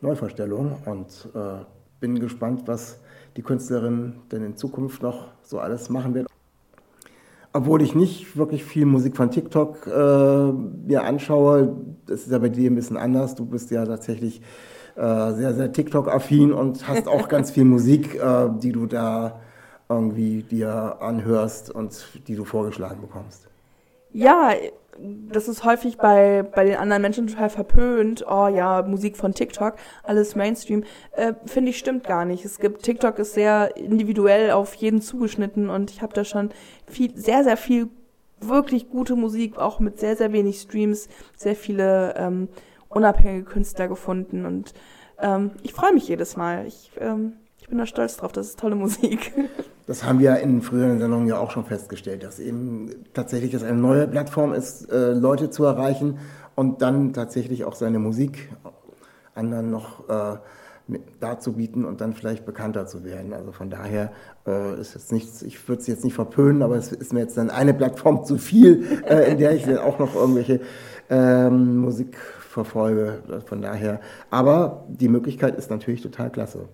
Neuvorstellung 0.00 0.78
und 0.86 1.28
äh, 1.34 1.64
bin 2.00 2.18
gespannt, 2.18 2.62
was 2.66 2.98
die 3.36 3.42
Künstlerin 3.42 4.22
denn 4.32 4.42
in 4.42 4.56
Zukunft 4.56 5.02
noch 5.02 5.28
so 5.42 5.58
alles 5.58 5.90
machen 5.90 6.14
wird. 6.14 6.33
Obwohl 7.56 7.82
ich 7.82 7.94
nicht 7.94 8.36
wirklich 8.36 8.64
viel 8.64 8.84
Musik 8.84 9.16
von 9.16 9.30
TikTok 9.30 9.86
äh, 9.86 10.52
mir 10.52 11.04
anschaue, 11.04 11.76
das 12.04 12.22
ist 12.22 12.32
ja 12.32 12.38
bei 12.38 12.48
dir 12.48 12.68
ein 12.68 12.74
bisschen 12.74 12.96
anders. 12.96 13.36
Du 13.36 13.46
bist 13.46 13.70
ja 13.70 13.86
tatsächlich 13.86 14.40
äh, 14.96 15.32
sehr, 15.32 15.54
sehr 15.54 15.70
TikTok-affin 15.70 16.52
und 16.52 16.88
hast 16.88 17.06
auch 17.06 17.28
ganz 17.28 17.52
viel 17.52 17.64
Musik, 17.64 18.16
äh, 18.16 18.48
die 18.60 18.72
du 18.72 18.86
da 18.86 19.40
irgendwie 19.88 20.42
dir 20.42 20.96
anhörst 21.00 21.70
und 21.70 22.04
die 22.26 22.34
du 22.34 22.44
vorgeschlagen 22.44 23.00
bekommst. 23.00 23.46
Ja, 24.12 24.50
das 24.98 25.48
ist 25.48 25.64
häufig 25.64 25.96
bei, 25.96 26.42
bei 26.42 26.64
den 26.64 26.76
anderen 26.76 27.02
Menschen 27.02 27.26
total 27.26 27.50
verpönt. 27.50 28.24
Oh 28.28 28.48
ja, 28.48 28.82
Musik 28.82 29.16
von 29.16 29.34
TikTok, 29.34 29.74
alles 30.02 30.36
Mainstream. 30.36 30.84
Äh, 31.12 31.34
Finde 31.46 31.70
ich 31.70 31.78
stimmt 31.78 32.04
gar 32.04 32.24
nicht. 32.24 32.44
Es 32.44 32.58
gibt, 32.58 32.82
TikTok 32.82 33.18
ist 33.18 33.34
sehr 33.34 33.76
individuell 33.76 34.50
auf 34.52 34.74
jeden 34.74 35.00
zugeschnitten 35.00 35.70
und 35.70 35.90
ich 35.90 36.02
habe 36.02 36.14
da 36.14 36.24
schon 36.24 36.50
viel, 36.86 37.16
sehr, 37.16 37.44
sehr 37.44 37.56
viel 37.56 37.88
wirklich 38.40 38.90
gute 38.90 39.16
Musik, 39.16 39.58
auch 39.58 39.80
mit 39.80 39.98
sehr, 39.98 40.16
sehr 40.16 40.32
wenig 40.32 40.60
Streams, 40.60 41.08
sehr 41.36 41.56
viele 41.56 42.14
ähm, 42.16 42.48
unabhängige 42.88 43.44
Künstler 43.44 43.88
gefunden 43.88 44.44
und 44.44 44.74
ähm, 45.18 45.52
ich 45.62 45.72
freue 45.72 45.92
mich 45.92 46.08
jedes 46.08 46.36
Mal. 46.36 46.66
Ich, 46.66 46.90
ähm, 47.00 47.34
bin 47.74 47.80
da 47.80 47.86
stolz 47.86 48.16
drauf, 48.16 48.30
das 48.30 48.50
ist 48.50 48.58
tolle 48.60 48.76
Musik. 48.76 49.32
Das 49.86 50.02
haben 50.02 50.18
wir 50.18 50.38
in 50.38 50.62
früheren 50.62 50.98
Sendungen 50.98 51.26
ja 51.26 51.36
auch 51.36 51.50
schon 51.50 51.66
festgestellt, 51.66 52.22
dass 52.22 52.38
eben 52.38 52.88
tatsächlich 53.12 53.50
das 53.50 53.62
eine 53.62 53.76
neue 53.76 54.08
Plattform 54.08 54.54
ist, 54.54 54.90
äh, 54.90 55.12
Leute 55.12 55.50
zu 55.50 55.62
erreichen 55.64 56.20
und 56.54 56.80
dann 56.80 57.12
tatsächlich 57.12 57.66
auch 57.66 57.74
seine 57.74 57.98
Musik 57.98 58.50
anderen 59.34 59.70
noch 59.70 60.08
äh, 60.08 60.38
darzubieten 61.20 61.84
und 61.84 62.00
dann 62.00 62.14
vielleicht 62.14 62.46
bekannter 62.46 62.86
zu 62.86 63.04
werden. 63.04 63.34
Also 63.34 63.52
von 63.52 63.68
daher 63.68 64.10
äh, 64.46 64.80
ist 64.80 64.94
jetzt 64.94 65.12
nichts, 65.12 65.42
ich 65.42 65.68
würde 65.68 65.82
es 65.82 65.86
jetzt 65.86 66.02
nicht 66.02 66.14
verpönen, 66.14 66.62
aber 66.62 66.76
es 66.76 66.90
ist 66.90 67.12
mir 67.12 67.20
jetzt 67.20 67.36
dann 67.36 67.50
eine 67.50 67.74
Plattform 67.74 68.24
zu 68.24 68.38
viel, 68.38 68.86
äh, 69.06 69.32
in 69.32 69.36
der 69.36 69.54
ich 69.54 69.64
dann 69.66 69.76
auch 69.76 69.98
noch 69.98 70.14
irgendwelche 70.14 70.62
ähm, 71.10 71.76
Musik 71.76 72.16
verfolge. 72.16 73.18
Von 73.44 73.60
daher, 73.60 74.00
aber 74.30 74.86
die 74.88 75.08
Möglichkeit 75.08 75.56
ist 75.56 75.68
natürlich 75.68 76.00
total 76.00 76.30
klasse 76.30 76.70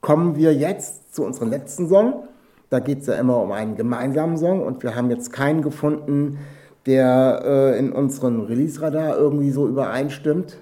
kommen 0.00 0.36
wir 0.36 0.54
jetzt 0.54 1.14
zu 1.14 1.24
unserem 1.24 1.50
letzten 1.50 1.88
Song. 1.88 2.24
Da 2.70 2.80
geht 2.80 3.00
es 3.00 3.06
ja 3.06 3.14
immer 3.14 3.40
um 3.40 3.52
einen 3.52 3.76
gemeinsamen 3.76 4.36
Song 4.36 4.62
und 4.62 4.82
wir 4.82 4.94
haben 4.94 5.10
jetzt 5.10 5.32
keinen 5.32 5.62
gefunden, 5.62 6.38
der 6.86 7.42
äh, 7.44 7.78
in 7.78 7.92
unserem 7.92 8.42
Release-Radar 8.42 9.16
irgendwie 9.16 9.50
so 9.50 9.66
übereinstimmt. 9.66 10.58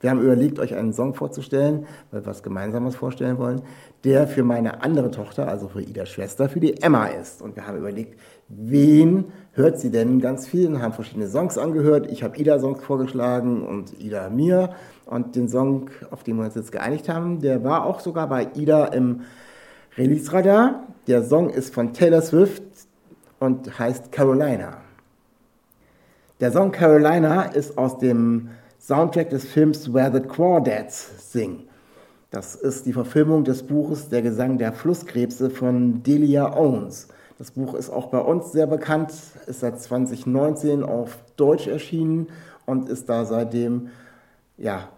Wir 0.00 0.08
haben 0.08 0.22
überlegt, 0.22 0.58
euch 0.58 0.74
einen 0.74 0.94
Song 0.94 1.14
vorzustellen, 1.14 1.86
weil 2.10 2.22
wir 2.22 2.26
was 2.26 2.42
Gemeinsames 2.42 2.96
vorstellen 2.96 3.36
wollen, 3.36 3.60
der 4.02 4.26
für 4.26 4.42
meine 4.42 4.82
andere 4.82 5.10
Tochter, 5.10 5.46
also 5.46 5.68
für 5.68 5.82
Idas 5.82 6.08
Schwester, 6.08 6.48
für 6.48 6.58
die 6.58 6.82
Emma 6.82 7.06
ist. 7.06 7.42
Und 7.42 7.54
wir 7.54 7.66
haben 7.66 7.76
überlegt, 7.76 8.18
wen 8.48 9.26
hört 9.52 9.78
sie 9.78 9.90
denn 9.90 10.20
ganz 10.20 10.48
viel 10.48 10.68
und 10.68 10.80
haben 10.80 10.94
verschiedene 10.94 11.28
Songs 11.28 11.58
angehört. 11.58 12.10
Ich 12.10 12.22
habe 12.22 12.38
Ida 12.38 12.58
Songs 12.58 12.82
vorgeschlagen 12.82 13.62
und 13.62 14.00
Ida 14.00 14.30
mir. 14.30 14.70
Und 15.04 15.36
den 15.36 15.48
Song, 15.48 15.90
auf 16.10 16.22
den 16.22 16.36
wir 16.36 16.44
uns 16.44 16.54
jetzt 16.54 16.72
geeinigt 16.72 17.10
haben, 17.10 17.40
der 17.40 17.62
war 17.62 17.84
auch 17.84 18.00
sogar 18.00 18.26
bei 18.26 18.48
Ida 18.54 18.86
im 18.86 19.22
Release-Radar. 19.98 20.86
Der 21.08 21.24
Song 21.24 21.50
ist 21.50 21.74
von 21.74 21.92
Taylor 21.92 22.22
Swift 22.22 22.62
und 23.38 23.78
heißt 23.78 24.12
Carolina. 24.12 24.78
Der 26.40 26.52
Song 26.52 26.72
Carolina 26.72 27.42
ist 27.42 27.76
aus 27.76 27.98
dem 27.98 28.48
Soundtrack 28.80 29.28
des 29.28 29.44
Films 29.44 29.92
Where 29.92 30.10
the 30.10 30.26
Crawdads 30.26 31.32
Sing. 31.32 31.64
Das 32.30 32.54
ist 32.54 32.86
die 32.86 32.94
Verfilmung 32.94 33.44
des 33.44 33.62
Buches 33.62 34.08
Der 34.08 34.22
Gesang 34.22 34.56
der 34.56 34.72
Flusskrebse 34.72 35.50
von 35.50 36.02
Delia 36.02 36.56
Owens. 36.56 37.08
Das 37.36 37.50
Buch 37.50 37.74
ist 37.74 37.90
auch 37.90 38.06
bei 38.06 38.20
uns 38.20 38.52
sehr 38.52 38.66
bekannt, 38.66 39.12
ist 39.46 39.60
seit 39.60 39.78
2019 39.78 40.82
auf 40.82 41.18
Deutsch 41.36 41.66
erschienen 41.66 42.28
und 42.64 42.88
ist 42.88 43.10
da 43.10 43.26
seitdem 43.26 43.88
ja, 44.56 44.88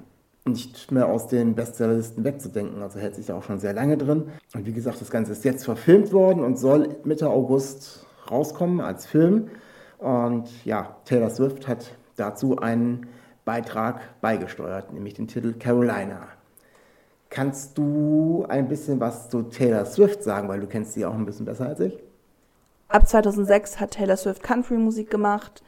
nicht 0.45 0.92
mehr 0.92 1.09
aus 1.09 1.27
den 1.27 1.57
Bestsellerlisten 1.57 2.23
wegzudenken. 2.23 2.83
Also 2.83 3.01
hält 3.01 3.16
sich 3.16 3.27
da 3.27 3.35
auch 3.35 3.42
schon 3.42 3.59
sehr 3.59 3.73
lange 3.73 3.97
drin. 3.97 4.29
Und 4.55 4.64
wie 4.64 4.73
gesagt, 4.73 5.01
das 5.01 5.11
Ganze 5.11 5.33
ist 5.33 5.45
jetzt 5.45 5.64
verfilmt 5.64 6.12
worden 6.12 6.45
und 6.45 6.57
soll 6.57 6.97
Mitte 7.03 7.29
August 7.29 8.07
rauskommen 8.31 8.81
als 8.81 9.07
Film. 9.07 9.49
Und 9.99 10.64
ja, 10.64 10.97
Taylor 11.05 11.31
Swift 11.31 11.66
hat 11.66 11.97
dazu 12.14 12.59
einen 12.59 13.09
Beitrag 13.45 14.21
beigesteuert, 14.21 14.93
nämlich 14.93 15.15
den 15.15 15.27
Titel 15.27 15.55
Carolina. 15.55 16.29
Kannst 17.31 17.79
du 17.79 18.45
ein 18.49 18.69
bisschen 18.69 19.01
was 19.01 19.31
zu 19.31 19.43
Taylor 19.45 19.87
Swift 19.87 20.23
sagen, 20.23 20.49
weil 20.49 20.61
du 20.61 20.67
kennst 20.67 20.93
sie 20.93 21.05
auch 21.05 21.15
ein 21.15 21.25
bisschen 21.25 21.47
besser 21.47 21.67
als 21.67 21.81
ich? 21.81 21.99
Ab 22.89 23.09
2006 23.09 23.81
hat 23.81 23.93
Taylor 23.93 24.17
Swift 24.17 24.43
Country-Musik 24.43 25.09
gemacht, 25.11 25.63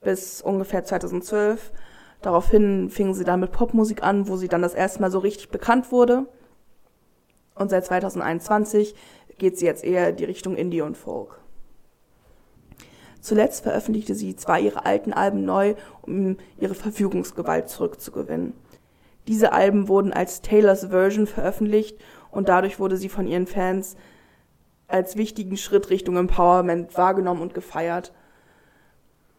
bis 0.00 0.42
ungefähr 0.42 0.84
2012. 0.84 1.72
Daraufhin 2.20 2.90
fing 2.90 3.14
sie 3.14 3.24
dann 3.24 3.40
mit 3.40 3.52
Popmusik 3.52 4.02
an, 4.02 4.28
wo 4.28 4.36
sie 4.36 4.48
dann 4.48 4.62
das 4.62 4.74
erste 4.74 5.00
Mal 5.00 5.10
so 5.10 5.20
richtig 5.20 5.50
bekannt 5.50 5.92
wurde. 5.92 6.26
Und 7.54 7.70
seit 7.70 7.86
2021 7.86 8.94
geht 9.38 9.58
sie 9.58 9.66
jetzt 9.66 9.84
eher 9.84 10.08
in 10.08 10.16
die 10.16 10.24
Richtung 10.24 10.56
Indie 10.56 10.80
und 10.80 10.96
Folk. 10.96 11.38
Zuletzt 13.24 13.62
veröffentlichte 13.62 14.14
sie 14.14 14.36
zwar 14.36 14.60
ihre 14.60 14.84
alten 14.84 15.14
Alben 15.14 15.46
neu, 15.46 15.76
um 16.02 16.36
ihre 16.58 16.74
Verfügungsgewalt 16.74 17.70
zurückzugewinnen. 17.70 18.52
Diese 19.28 19.54
Alben 19.54 19.88
wurden 19.88 20.12
als 20.12 20.42
Taylors 20.42 20.88
Version 20.88 21.26
veröffentlicht 21.26 21.96
und 22.30 22.50
dadurch 22.50 22.78
wurde 22.78 22.98
sie 22.98 23.08
von 23.08 23.26
ihren 23.26 23.46
Fans 23.46 23.96
als 24.88 25.16
wichtigen 25.16 25.56
Schritt 25.56 25.88
Richtung 25.88 26.18
Empowerment 26.18 26.98
wahrgenommen 26.98 27.40
und 27.40 27.54
gefeiert. 27.54 28.12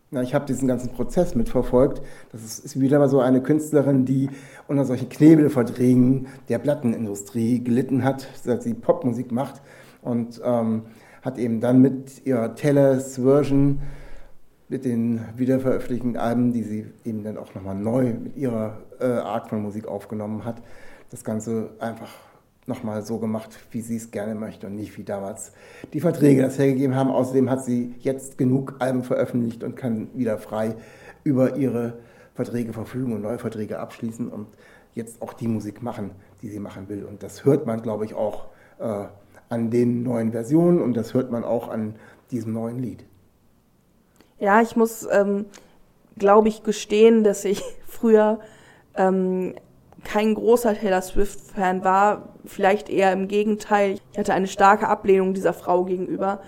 Ja, 0.10 0.24
ich 0.24 0.34
habe 0.34 0.48
diesen 0.48 0.67
ganzen 0.67 0.89
Prozess 0.89 1.36
mitverfolgt. 1.36 2.02
Das 2.32 2.43
ist, 2.43 2.65
ist 2.65 2.80
wieder 2.80 2.98
mal 2.98 3.08
so 3.08 3.19
eine 3.19 3.43
Künstlerin, 3.43 4.04
die 4.04 4.32
unter 4.67 4.86
solchen 4.86 5.10
Knebelverträgen 5.10 6.26
der 6.50 6.58
Plattenindustrie 6.58 7.63
gelitten 7.63 8.04
hat, 8.04 8.26
seit 8.41 8.63
sie 8.63 8.74
Popmusik 8.74 9.32
macht 9.32 9.62
und 10.02 10.41
ähm, 10.43 10.84
hat 11.25 11.39
eben 11.39 11.59
dann 11.59 11.81
mit 11.81 12.25
ihrer 12.25 12.55
Taylor's 12.55 13.15
Version, 13.15 13.81
mit 14.69 14.85
den 14.85 15.21
wiederveröffentlichten 15.35 16.17
Alben, 16.17 16.53
die 16.53 16.63
sie 16.63 16.85
eben 17.03 17.23
dann 17.23 17.38
auch 17.38 17.53
nochmal 17.55 17.75
neu 17.75 18.13
mit 18.13 18.38
ihrer 18.38 18.77
äh, 18.99 19.05
Art 19.05 19.49
von 19.49 19.61
Musik 19.61 19.88
aufgenommen 19.88 20.45
hat, 20.45 20.61
das 21.09 21.23
Ganze 21.23 21.71
einfach 21.79 22.11
nochmal 22.67 23.03
so 23.03 23.17
gemacht, 23.17 23.59
wie 23.71 23.81
sie 23.81 23.95
es 23.95 24.11
gerne 24.11 24.35
möchte 24.35 24.67
und 24.67 24.75
nicht 24.75 24.97
wie 24.97 25.03
damals 25.03 25.51
die 25.93 25.99
Verträge 25.99 26.41
das 26.41 26.57
hergegeben 26.57 26.95
haben. 26.95 27.09
Außerdem 27.09 27.49
hat 27.49 27.63
sie 27.63 27.95
jetzt 27.99 28.38
genug 28.38 28.75
Alben 28.79 29.03
veröffentlicht 29.03 29.63
und 29.63 29.75
kann 29.75 30.07
wieder 30.13 30.38
frei 30.38 30.75
über 31.23 31.57
ihre 31.57 31.99
Verträge 32.33 32.73
verfügen 32.73 33.13
und 33.13 33.21
neue 33.21 33.39
Verträge 33.39 33.79
abschließen 33.79 34.29
und 34.29 34.47
jetzt 34.93 35.21
auch 35.21 35.33
die 35.33 35.47
Musik 35.47 35.81
machen, 35.81 36.11
die 36.41 36.49
sie 36.49 36.59
machen 36.59 36.88
will. 36.89 37.03
Und 37.03 37.23
das 37.23 37.45
hört 37.45 37.65
man, 37.65 37.81
glaube 37.81 38.05
ich, 38.05 38.13
auch 38.13 38.47
äh, 38.79 39.05
an 39.49 39.69
den 39.69 40.03
neuen 40.03 40.31
Versionen 40.31 40.81
und 40.81 40.95
das 40.95 41.13
hört 41.13 41.31
man 41.31 41.43
auch 41.43 41.69
an 41.69 41.95
diesem 42.31 42.53
neuen 42.53 42.79
Lied. 42.79 43.05
Ja, 44.39 44.62
ich 44.62 44.75
muss, 44.75 45.08
ähm, 45.12 45.45
glaube 46.17 46.49
ich, 46.49 46.63
gestehen, 46.63 47.23
dass 47.23 47.45
ich 47.45 47.63
früher 47.88 48.39
ähm, 48.95 49.55
kein 50.03 50.36
großer 50.36 50.75
Taylor 50.75 51.01
Swift-Fan 51.01 51.84
war, 51.84 52.29
vielleicht 52.45 52.89
eher 52.89 53.12
im 53.12 53.27
Gegenteil. 53.27 53.97
Ich 54.12 54.19
hatte 54.19 54.34
eine 54.34 54.47
starke 54.47 54.88
Ablehnung 54.88 55.34
dieser 55.34 55.53
Frau 55.53 55.84
gegenüber. 55.84 56.41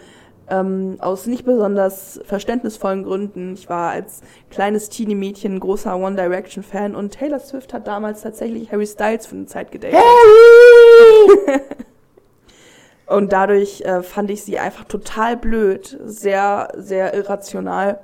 Ähm, 0.50 0.96
aus 1.00 1.26
nicht 1.26 1.44
besonders 1.44 2.22
verständnisvollen 2.24 3.04
Gründen. 3.04 3.54
Ich 3.56 3.68
war 3.68 3.92
als 3.92 4.22
kleines 4.50 4.88
Teenie-Mädchen 4.88 5.60
großer 5.60 5.98
One 5.98 6.16
Direction-Fan 6.16 6.96
und 6.96 7.12
Taylor 7.12 7.40
Swift 7.40 7.74
hat 7.74 7.86
damals 7.86 8.22
tatsächlich 8.22 8.72
Harry 8.72 8.88
Styles 8.88 9.26
für 9.26 9.36
eine 9.36 9.46
Zeit 9.48 9.72
gedatet. 9.74 9.98
Harry! 9.98 11.62
und 13.08 13.32
dadurch 13.34 13.82
äh, 13.82 14.04
fand 14.04 14.30
ich 14.30 14.44
sie 14.44 14.60
einfach 14.60 14.84
total 14.86 15.38
blöd, 15.38 15.98
sehr, 16.04 16.70
sehr 16.76 17.14
irrational. 17.14 18.00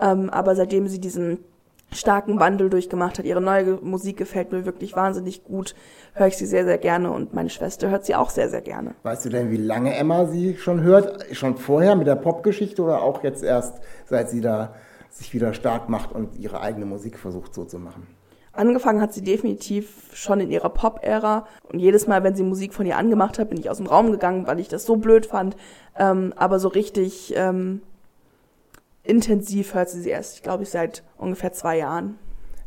Ähm, 0.00 0.30
aber 0.30 0.56
seitdem 0.56 0.88
sie 0.88 0.98
diesen 0.98 1.44
starken 1.92 2.38
Wandel 2.38 2.70
durchgemacht 2.70 3.18
hat. 3.18 3.26
Ihre 3.26 3.40
neue 3.40 3.78
Musik 3.82 4.16
gefällt 4.16 4.52
mir 4.52 4.64
wirklich 4.64 4.94
wahnsinnig 4.94 5.44
gut. 5.44 5.74
Höre 6.14 6.28
ich 6.28 6.36
sie 6.36 6.46
sehr, 6.46 6.64
sehr 6.64 6.78
gerne 6.78 7.10
und 7.10 7.34
meine 7.34 7.50
Schwester 7.50 7.90
hört 7.90 8.04
sie 8.04 8.14
auch 8.14 8.30
sehr, 8.30 8.48
sehr 8.48 8.60
gerne. 8.60 8.94
Weißt 9.02 9.24
du 9.24 9.28
denn, 9.28 9.50
wie 9.50 9.56
lange 9.56 9.94
Emma 9.94 10.26
sie 10.26 10.56
schon 10.56 10.82
hört? 10.82 11.26
Schon 11.32 11.56
vorher 11.56 11.96
mit 11.96 12.06
der 12.06 12.16
Popgeschichte 12.16 12.82
oder 12.82 13.02
auch 13.02 13.22
jetzt 13.24 13.42
erst, 13.42 13.80
seit 14.06 14.30
sie 14.30 14.40
da 14.40 14.74
sich 15.10 15.34
wieder 15.34 15.52
stark 15.52 15.88
macht 15.88 16.12
und 16.12 16.38
ihre 16.38 16.60
eigene 16.60 16.86
Musik 16.86 17.18
versucht 17.18 17.54
so 17.54 17.64
zu 17.64 17.78
machen? 17.78 18.06
Angefangen 18.52 19.00
hat 19.00 19.14
sie 19.14 19.22
definitiv 19.22 20.10
schon 20.12 20.40
in 20.40 20.50
ihrer 20.50 20.70
Pop-Ära. 20.70 21.46
Und 21.70 21.78
jedes 21.78 22.06
Mal, 22.06 22.24
wenn 22.24 22.34
sie 22.34 22.42
Musik 22.42 22.74
von 22.74 22.86
ihr 22.86 22.96
angemacht 22.96 23.38
hat, 23.38 23.50
bin 23.50 23.60
ich 23.60 23.70
aus 23.70 23.76
dem 23.76 23.86
Raum 23.86 24.10
gegangen, 24.10 24.46
weil 24.46 24.58
ich 24.58 24.68
das 24.68 24.84
so 24.84 24.96
blöd 24.96 25.26
fand. 25.26 25.56
Ähm, 25.96 26.32
aber 26.36 26.58
so 26.58 26.68
richtig 26.68 27.32
ähm, 27.36 27.82
intensiv 29.04 29.74
hört 29.74 29.90
sie 29.90 30.00
sie 30.00 30.10
erst, 30.10 30.42
glaube 30.42 30.64
ich, 30.64 30.70
seit 30.70 31.04
ungefähr 31.16 31.52
zwei 31.52 31.78
Jahren. 31.78 32.18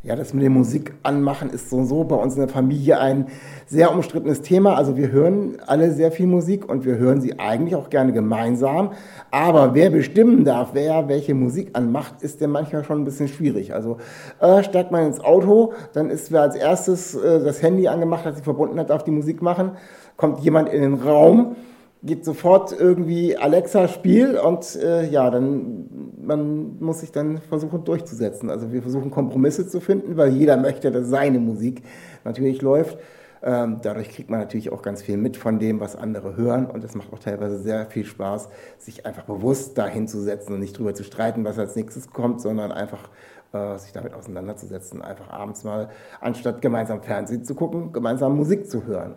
Ja, 0.06 0.16
das 0.16 0.34
mit 0.34 0.44
dem 0.44 0.52
Musik 0.52 0.92
anmachen 1.02 1.48
ist 1.48 1.70
so 1.70 1.82
so 1.84 2.04
bei 2.04 2.14
uns 2.14 2.34
in 2.34 2.40
der 2.40 2.50
Familie 2.50 3.00
ein 3.00 3.28
sehr 3.66 3.90
umstrittenes 3.90 4.42
Thema. 4.42 4.74
Also 4.76 4.98
wir 4.98 5.10
hören 5.10 5.56
alle 5.66 5.92
sehr 5.92 6.12
viel 6.12 6.26
Musik 6.26 6.68
und 6.68 6.84
wir 6.84 6.98
hören 6.98 7.22
sie 7.22 7.38
eigentlich 7.38 7.74
auch 7.74 7.88
gerne 7.88 8.12
gemeinsam. 8.12 8.90
Aber 9.30 9.74
wer 9.74 9.88
bestimmen 9.88 10.44
darf, 10.44 10.74
wer 10.74 11.08
welche 11.08 11.32
Musik 11.32 11.70
anmacht, 11.72 12.20
ist 12.20 12.42
ja 12.42 12.48
manchmal 12.48 12.84
schon 12.84 13.00
ein 13.00 13.06
bisschen 13.06 13.28
schwierig. 13.28 13.72
Also 13.72 13.96
äh, 14.40 14.62
steigt 14.62 14.92
man 14.92 15.06
ins 15.06 15.20
Auto, 15.20 15.72
dann 15.94 16.10
ist 16.10 16.30
wer 16.30 16.42
als 16.42 16.54
erstes 16.54 17.14
äh, 17.14 17.42
das 17.42 17.62
Handy 17.62 17.88
angemacht 17.88 18.26
hat, 18.26 18.34
sich 18.34 18.44
verbunden 18.44 18.78
hat, 18.78 18.90
darf 18.90 19.04
die 19.04 19.10
Musik 19.10 19.40
machen. 19.40 19.70
Kommt 20.18 20.40
jemand 20.40 20.68
in 20.68 20.82
den 20.82 20.94
Raum, 21.00 21.56
geht 22.02 22.26
sofort 22.26 22.78
irgendwie 22.78 23.38
Alexa 23.38 23.88
Spiel 23.88 24.36
und 24.36 24.76
äh, 24.76 25.08
ja, 25.08 25.30
dann 25.30 25.88
man 26.26 26.78
muss 26.80 27.00
sich 27.00 27.12
dann 27.12 27.38
versuchen 27.38 27.84
durchzusetzen. 27.84 28.50
Also 28.50 28.72
wir 28.72 28.82
versuchen 28.82 29.10
Kompromisse 29.10 29.66
zu 29.66 29.80
finden, 29.80 30.16
weil 30.16 30.30
jeder 30.30 30.56
möchte, 30.56 30.90
dass 30.90 31.08
seine 31.08 31.38
Musik 31.38 31.82
natürlich 32.24 32.62
läuft. 32.62 32.98
Ähm, 33.42 33.78
dadurch 33.82 34.08
kriegt 34.08 34.30
man 34.30 34.40
natürlich 34.40 34.72
auch 34.72 34.80
ganz 34.80 35.02
viel 35.02 35.18
mit 35.18 35.36
von 35.36 35.58
dem, 35.58 35.78
was 35.78 35.96
andere 35.96 36.34
hören 36.34 36.64
und 36.64 36.82
es 36.82 36.94
macht 36.94 37.12
auch 37.12 37.18
teilweise 37.18 37.58
sehr 37.58 37.84
viel 37.86 38.06
Spaß, 38.06 38.48
sich 38.78 39.04
einfach 39.04 39.24
bewusst 39.24 39.76
dahin 39.76 40.08
zu 40.08 40.22
setzen 40.22 40.54
und 40.54 40.60
nicht 40.60 40.78
drüber 40.78 40.94
zu 40.94 41.04
streiten, 41.04 41.44
was 41.44 41.58
als 41.58 41.76
nächstes 41.76 42.10
kommt, 42.10 42.40
sondern 42.40 42.72
einfach 42.72 43.10
äh, 43.52 43.76
sich 43.76 43.92
damit 43.92 44.14
auseinanderzusetzen, 44.14 45.02
einfach 45.02 45.28
abends 45.28 45.62
mal, 45.62 45.90
anstatt 46.22 46.62
gemeinsam 46.62 47.02
Fernsehen 47.02 47.44
zu 47.44 47.54
gucken, 47.54 47.92
gemeinsam 47.92 48.34
Musik 48.34 48.70
zu 48.70 48.86
hören. 48.86 49.14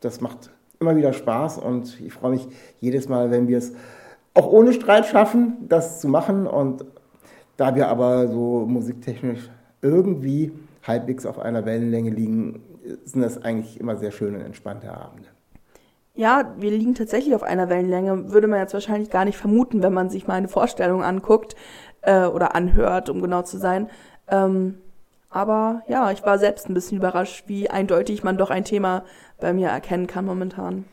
Das 0.00 0.22
macht 0.22 0.50
immer 0.80 0.96
wieder 0.96 1.12
Spaß 1.12 1.58
und 1.58 2.00
ich 2.00 2.14
freue 2.14 2.30
mich 2.30 2.48
jedes 2.80 3.10
Mal, 3.10 3.30
wenn 3.30 3.46
wir 3.46 3.58
es 3.58 3.74
auch 4.40 4.50
ohne 4.50 4.72
Streit 4.72 5.06
schaffen, 5.06 5.58
das 5.68 6.00
zu 6.00 6.08
machen. 6.08 6.46
Und 6.46 6.84
da 7.56 7.74
wir 7.74 7.88
aber 7.88 8.28
so 8.28 8.64
musiktechnisch 8.66 9.50
irgendwie 9.82 10.52
halbwegs 10.86 11.26
auf 11.26 11.38
einer 11.38 11.66
Wellenlänge 11.66 12.10
liegen, 12.10 12.62
sind 13.04 13.20
das 13.20 13.42
eigentlich 13.42 13.78
immer 13.78 13.96
sehr 13.96 14.10
schöne 14.10 14.38
und 14.38 14.44
entspannte 14.44 14.90
Abende. 14.90 15.28
Ja, 16.14 16.54
wir 16.58 16.70
liegen 16.70 16.94
tatsächlich 16.94 17.34
auf 17.34 17.42
einer 17.42 17.68
Wellenlänge. 17.68 18.32
Würde 18.32 18.48
man 18.48 18.60
jetzt 18.60 18.74
wahrscheinlich 18.74 19.10
gar 19.10 19.24
nicht 19.24 19.36
vermuten, 19.36 19.82
wenn 19.82 19.92
man 19.92 20.08
sich 20.08 20.26
meine 20.26 20.48
Vorstellung 20.48 21.04
anguckt 21.04 21.54
äh, 22.02 22.24
oder 22.24 22.54
anhört, 22.54 23.10
um 23.10 23.20
genau 23.20 23.42
zu 23.42 23.58
sein. 23.58 23.88
Ähm, 24.28 24.78
aber 25.28 25.82
ja, 25.86 26.10
ich 26.10 26.24
war 26.24 26.38
selbst 26.38 26.68
ein 26.68 26.74
bisschen 26.74 26.98
überrascht, 26.98 27.44
wie 27.46 27.70
eindeutig 27.70 28.24
man 28.24 28.38
doch 28.38 28.50
ein 28.50 28.64
Thema 28.64 29.04
bei 29.38 29.52
mir 29.52 29.68
erkennen 29.68 30.06
kann 30.06 30.24
momentan. 30.24 30.86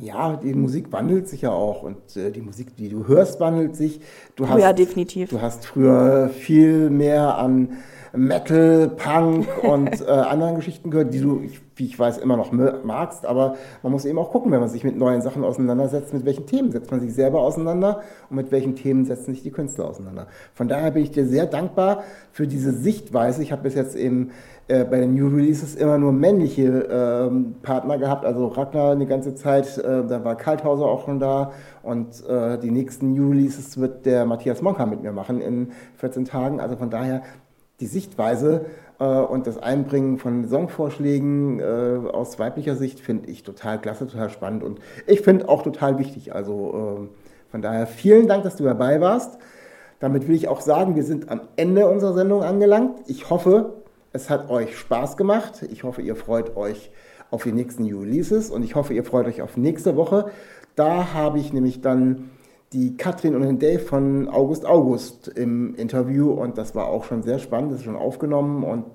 Ja, 0.00 0.36
die 0.36 0.54
Musik 0.54 0.92
wandelt 0.92 1.28
sich 1.28 1.42
ja 1.42 1.50
auch 1.50 1.82
und 1.82 2.16
äh, 2.16 2.30
die 2.30 2.40
Musik, 2.40 2.76
die 2.76 2.88
du 2.88 3.06
hörst, 3.06 3.40
wandelt 3.40 3.76
sich. 3.76 4.00
Du 4.36 4.44
oh 4.44 4.48
hast, 4.48 4.60
ja, 4.60 4.72
definitiv. 4.72 5.30
Du 5.30 5.40
hast 5.40 5.66
früher 5.66 6.28
viel 6.28 6.90
mehr 6.90 7.36
an 7.36 7.78
Metal, 8.12 8.88
Punk 8.88 9.46
und 9.62 10.00
äh, 10.00 10.04
anderen 10.04 10.56
Geschichten 10.56 10.90
gehört, 10.90 11.12
die 11.12 11.20
du, 11.20 11.42
wie 11.76 11.84
ich 11.84 11.98
weiß, 11.98 12.18
immer 12.18 12.36
noch 12.36 12.52
magst. 12.52 13.26
Aber 13.26 13.56
man 13.82 13.92
muss 13.92 14.04
eben 14.04 14.18
auch 14.18 14.30
gucken, 14.30 14.52
wenn 14.52 14.60
man 14.60 14.68
sich 14.68 14.84
mit 14.84 14.96
neuen 14.96 15.22
Sachen 15.22 15.44
auseinandersetzt, 15.44 16.14
mit 16.14 16.24
welchen 16.24 16.46
Themen 16.46 16.70
setzt 16.72 16.90
man 16.90 17.00
sich 17.00 17.14
selber 17.14 17.40
auseinander 17.40 18.02
und 18.30 18.36
mit 18.36 18.50
welchen 18.50 18.76
Themen 18.76 19.04
setzen 19.04 19.34
sich 19.34 19.42
die 19.42 19.50
Künstler 19.50 19.86
auseinander. 19.86 20.28
Von 20.54 20.68
daher 20.68 20.90
bin 20.90 21.02
ich 21.02 21.10
dir 21.10 21.26
sehr 21.26 21.46
dankbar 21.46 22.04
für 22.32 22.46
diese 22.46 22.72
Sichtweise. 22.72 23.42
Ich 23.42 23.52
habe 23.52 23.62
bis 23.62 23.74
jetzt 23.74 23.96
eben 23.96 24.30
äh, 24.68 24.84
bei 24.84 25.00
den 25.00 25.14
New 25.14 25.28
Releases 25.28 25.74
immer 25.74 25.98
nur 25.98 26.12
männliche 26.12 26.86
ähm, 26.90 27.54
Partner 27.62 27.96
gehabt, 27.98 28.24
also 28.24 28.48
Ragnar 28.48 28.92
eine 28.92 29.06
ganze 29.06 29.34
Zeit, 29.34 29.78
äh, 29.78 30.04
da 30.06 30.24
war 30.24 30.36
Kalthauser 30.36 30.84
auch 30.84 31.06
schon 31.06 31.18
da 31.18 31.52
und 31.82 32.24
äh, 32.28 32.58
die 32.58 32.70
nächsten 32.70 33.14
New 33.14 33.30
Releases 33.30 33.80
wird 33.80 34.04
der 34.04 34.26
Matthias 34.26 34.60
Monka 34.60 34.84
mit 34.84 35.02
mir 35.02 35.12
machen 35.12 35.40
in 35.40 35.72
14 35.96 36.26
Tagen. 36.26 36.60
Also 36.60 36.76
von 36.76 36.90
daher 36.90 37.22
die 37.80 37.86
Sichtweise 37.86 38.66
äh, 38.98 39.04
und 39.04 39.46
das 39.46 39.56
Einbringen 39.56 40.18
von 40.18 40.46
Songvorschlägen 40.46 41.60
äh, 41.60 42.10
aus 42.12 42.38
weiblicher 42.38 42.76
Sicht 42.76 43.00
finde 43.00 43.30
ich 43.30 43.44
total 43.44 43.80
klasse, 43.80 44.06
total 44.06 44.30
spannend 44.30 44.62
und 44.62 44.80
ich 45.06 45.22
finde 45.22 45.48
auch 45.48 45.62
total 45.62 45.98
wichtig. 45.98 46.34
Also 46.34 47.08
äh, 47.08 47.50
von 47.50 47.62
daher 47.62 47.86
vielen 47.86 48.28
Dank, 48.28 48.42
dass 48.44 48.56
du 48.56 48.64
dabei 48.64 49.00
warst. 49.00 49.38
Damit 50.00 50.28
will 50.28 50.36
ich 50.36 50.46
auch 50.46 50.60
sagen, 50.60 50.94
wir 50.94 51.02
sind 51.02 51.28
am 51.28 51.40
Ende 51.56 51.88
unserer 51.88 52.14
Sendung 52.14 52.44
angelangt. 52.44 53.00
Ich 53.06 53.30
hoffe, 53.30 53.77
es 54.12 54.30
hat 54.30 54.50
euch 54.50 54.76
Spaß 54.76 55.16
gemacht. 55.16 55.64
Ich 55.70 55.84
hoffe, 55.84 56.02
ihr 56.02 56.16
freut 56.16 56.56
euch 56.56 56.90
auf 57.30 57.42
die 57.42 57.52
nächsten 57.52 57.84
New 57.84 58.00
Releases 58.00 58.50
und 58.50 58.62
ich 58.62 58.74
hoffe, 58.74 58.94
ihr 58.94 59.04
freut 59.04 59.26
euch 59.26 59.42
auf 59.42 59.56
nächste 59.56 59.96
Woche. 59.96 60.30
Da 60.76 61.12
habe 61.12 61.38
ich 61.38 61.52
nämlich 61.52 61.80
dann 61.80 62.30
die 62.72 62.96
Katrin 62.96 63.34
und 63.34 63.42
den 63.42 63.58
Dave 63.58 63.78
von 63.78 64.28
August 64.28 64.66
August 64.66 65.28
im 65.28 65.74
Interview 65.74 66.30
und 66.30 66.58
das 66.58 66.74
war 66.74 66.86
auch 66.86 67.04
schon 67.04 67.22
sehr 67.22 67.38
spannend, 67.38 67.72
das 67.72 67.78
ist 67.80 67.84
schon 67.84 67.96
aufgenommen 67.96 68.62
und 68.62 68.86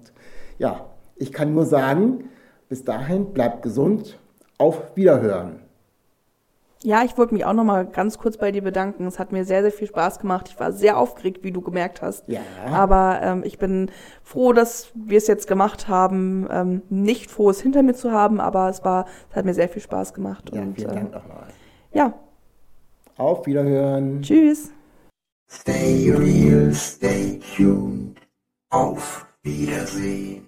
ja, 0.60 0.86
ich 1.15 1.32
kann 1.32 1.54
nur 1.54 1.65
sagen, 1.65 2.26
bis 2.69 2.84
dahin 2.84 3.34
bleibt 3.34 3.63
gesund, 3.63 4.19
auf 4.58 4.95
Wiederhören. 4.95 5.62
Ja, 6.86 7.04
ich 7.04 7.17
wollte 7.17 7.34
mich 7.34 7.46
auch 7.46 7.54
noch 7.54 7.63
mal 7.63 7.86
ganz 7.86 8.17
kurz 8.17 8.36
bei 8.36 8.52
dir 8.52 8.62
bedanken. 8.62 9.08
Es 9.08 9.17
hat 9.17 9.32
mir 9.32 9.46
sehr, 9.46 9.62
sehr 9.62 9.72
viel 9.72 9.88
Spaß 9.88 10.19
gemacht. 10.19 10.50
Ich 10.50 10.60
war 10.60 10.74
sehr 10.74 10.98
aufgeregt, 10.98 11.41
wie 11.43 11.52
du 11.52 11.62
gemerkt 11.62 12.02
hast. 12.02 12.28
Ja. 12.28 12.41
Aber 12.72 13.22
ähm, 13.24 13.43
ich 13.46 13.58
bin 13.58 13.89
froh, 14.22 14.52
dass 14.52 14.91
wir 14.93 15.17
es 15.17 15.28
jetzt 15.28 15.48
gemacht 15.48 15.88
haben. 15.88 16.46
Ähm, 16.52 16.82
nicht 16.89 17.32
froh, 17.32 17.50
es 17.50 17.62
hinter 17.62 17.84
mir 17.84 17.93
zu 17.93 18.12
haben, 18.12 18.41
aber 18.41 18.67
es 18.69 18.84
war, 18.84 19.06
es 19.30 19.36
hat 19.38 19.46
mir 19.46 19.54
sehr 19.54 19.69
viel 19.69 19.82
Spaß 19.82 20.13
gemacht. 20.13 20.52
Ja, 20.54 20.62
und 20.62 20.76
vielen 20.76 20.89
äh, 20.89 20.93
Dank 20.96 21.12
nochmal. 21.13 21.48
ja, 21.93 22.13
Auf 23.15 23.46
Wiederhören. 23.46 24.22
tschüss. 24.22 24.72
Stay 25.50 26.12
real, 26.12 26.74
stay 26.74 27.39
tuned. 27.56 28.17
Auf 28.72 29.26
Wiedersehen. 29.43 30.48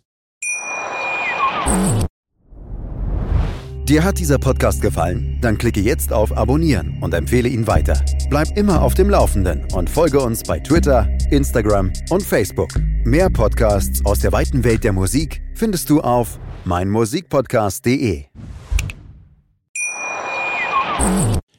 Dir 3.91 4.03
hat 4.05 4.19
dieser 4.19 4.37
Podcast 4.37 4.81
gefallen? 4.81 5.37
Dann 5.41 5.57
klicke 5.57 5.81
jetzt 5.81 6.13
auf 6.13 6.35
Abonnieren 6.37 6.97
und 7.01 7.13
empfehle 7.13 7.49
ihn 7.49 7.67
weiter. 7.67 8.01
Bleib 8.29 8.55
immer 8.57 8.81
auf 8.81 8.93
dem 8.93 9.09
Laufenden 9.09 9.67
und 9.73 9.89
folge 9.89 10.21
uns 10.21 10.43
bei 10.43 10.59
Twitter, 10.59 11.09
Instagram 11.29 11.91
und 12.09 12.23
Facebook. 12.23 12.69
Mehr 13.03 13.29
Podcasts 13.29 14.05
aus 14.05 14.19
der 14.19 14.31
weiten 14.31 14.63
Welt 14.63 14.85
der 14.85 14.93
Musik 14.93 15.41
findest 15.55 15.89
du 15.89 15.99
auf 15.99 16.39
meinmusikpodcast.de. 16.63 18.25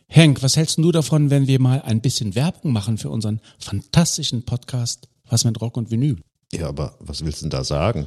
Henk, 0.09 0.43
was 0.43 0.57
hältst 0.57 0.79
du 0.79 0.91
davon, 0.93 1.29
wenn 1.29 1.47
wir 1.47 1.61
mal 1.61 1.83
ein 1.83 2.01
bisschen 2.01 2.35
Werbung 2.35 2.73
machen 2.73 2.97
für 2.97 3.11
unseren 3.11 3.41
fantastischen 3.59 4.45
Podcast 4.45 5.09
Was 5.29 5.45
mit 5.45 5.61
Rock 5.61 5.77
und 5.77 5.91
Vinyl? 5.91 6.17
Ja, 6.53 6.69
aber 6.69 6.95
was 7.01 7.25
willst 7.25 7.41
du 7.41 7.45
denn 7.45 7.51
da 7.51 7.65
sagen? 7.65 8.07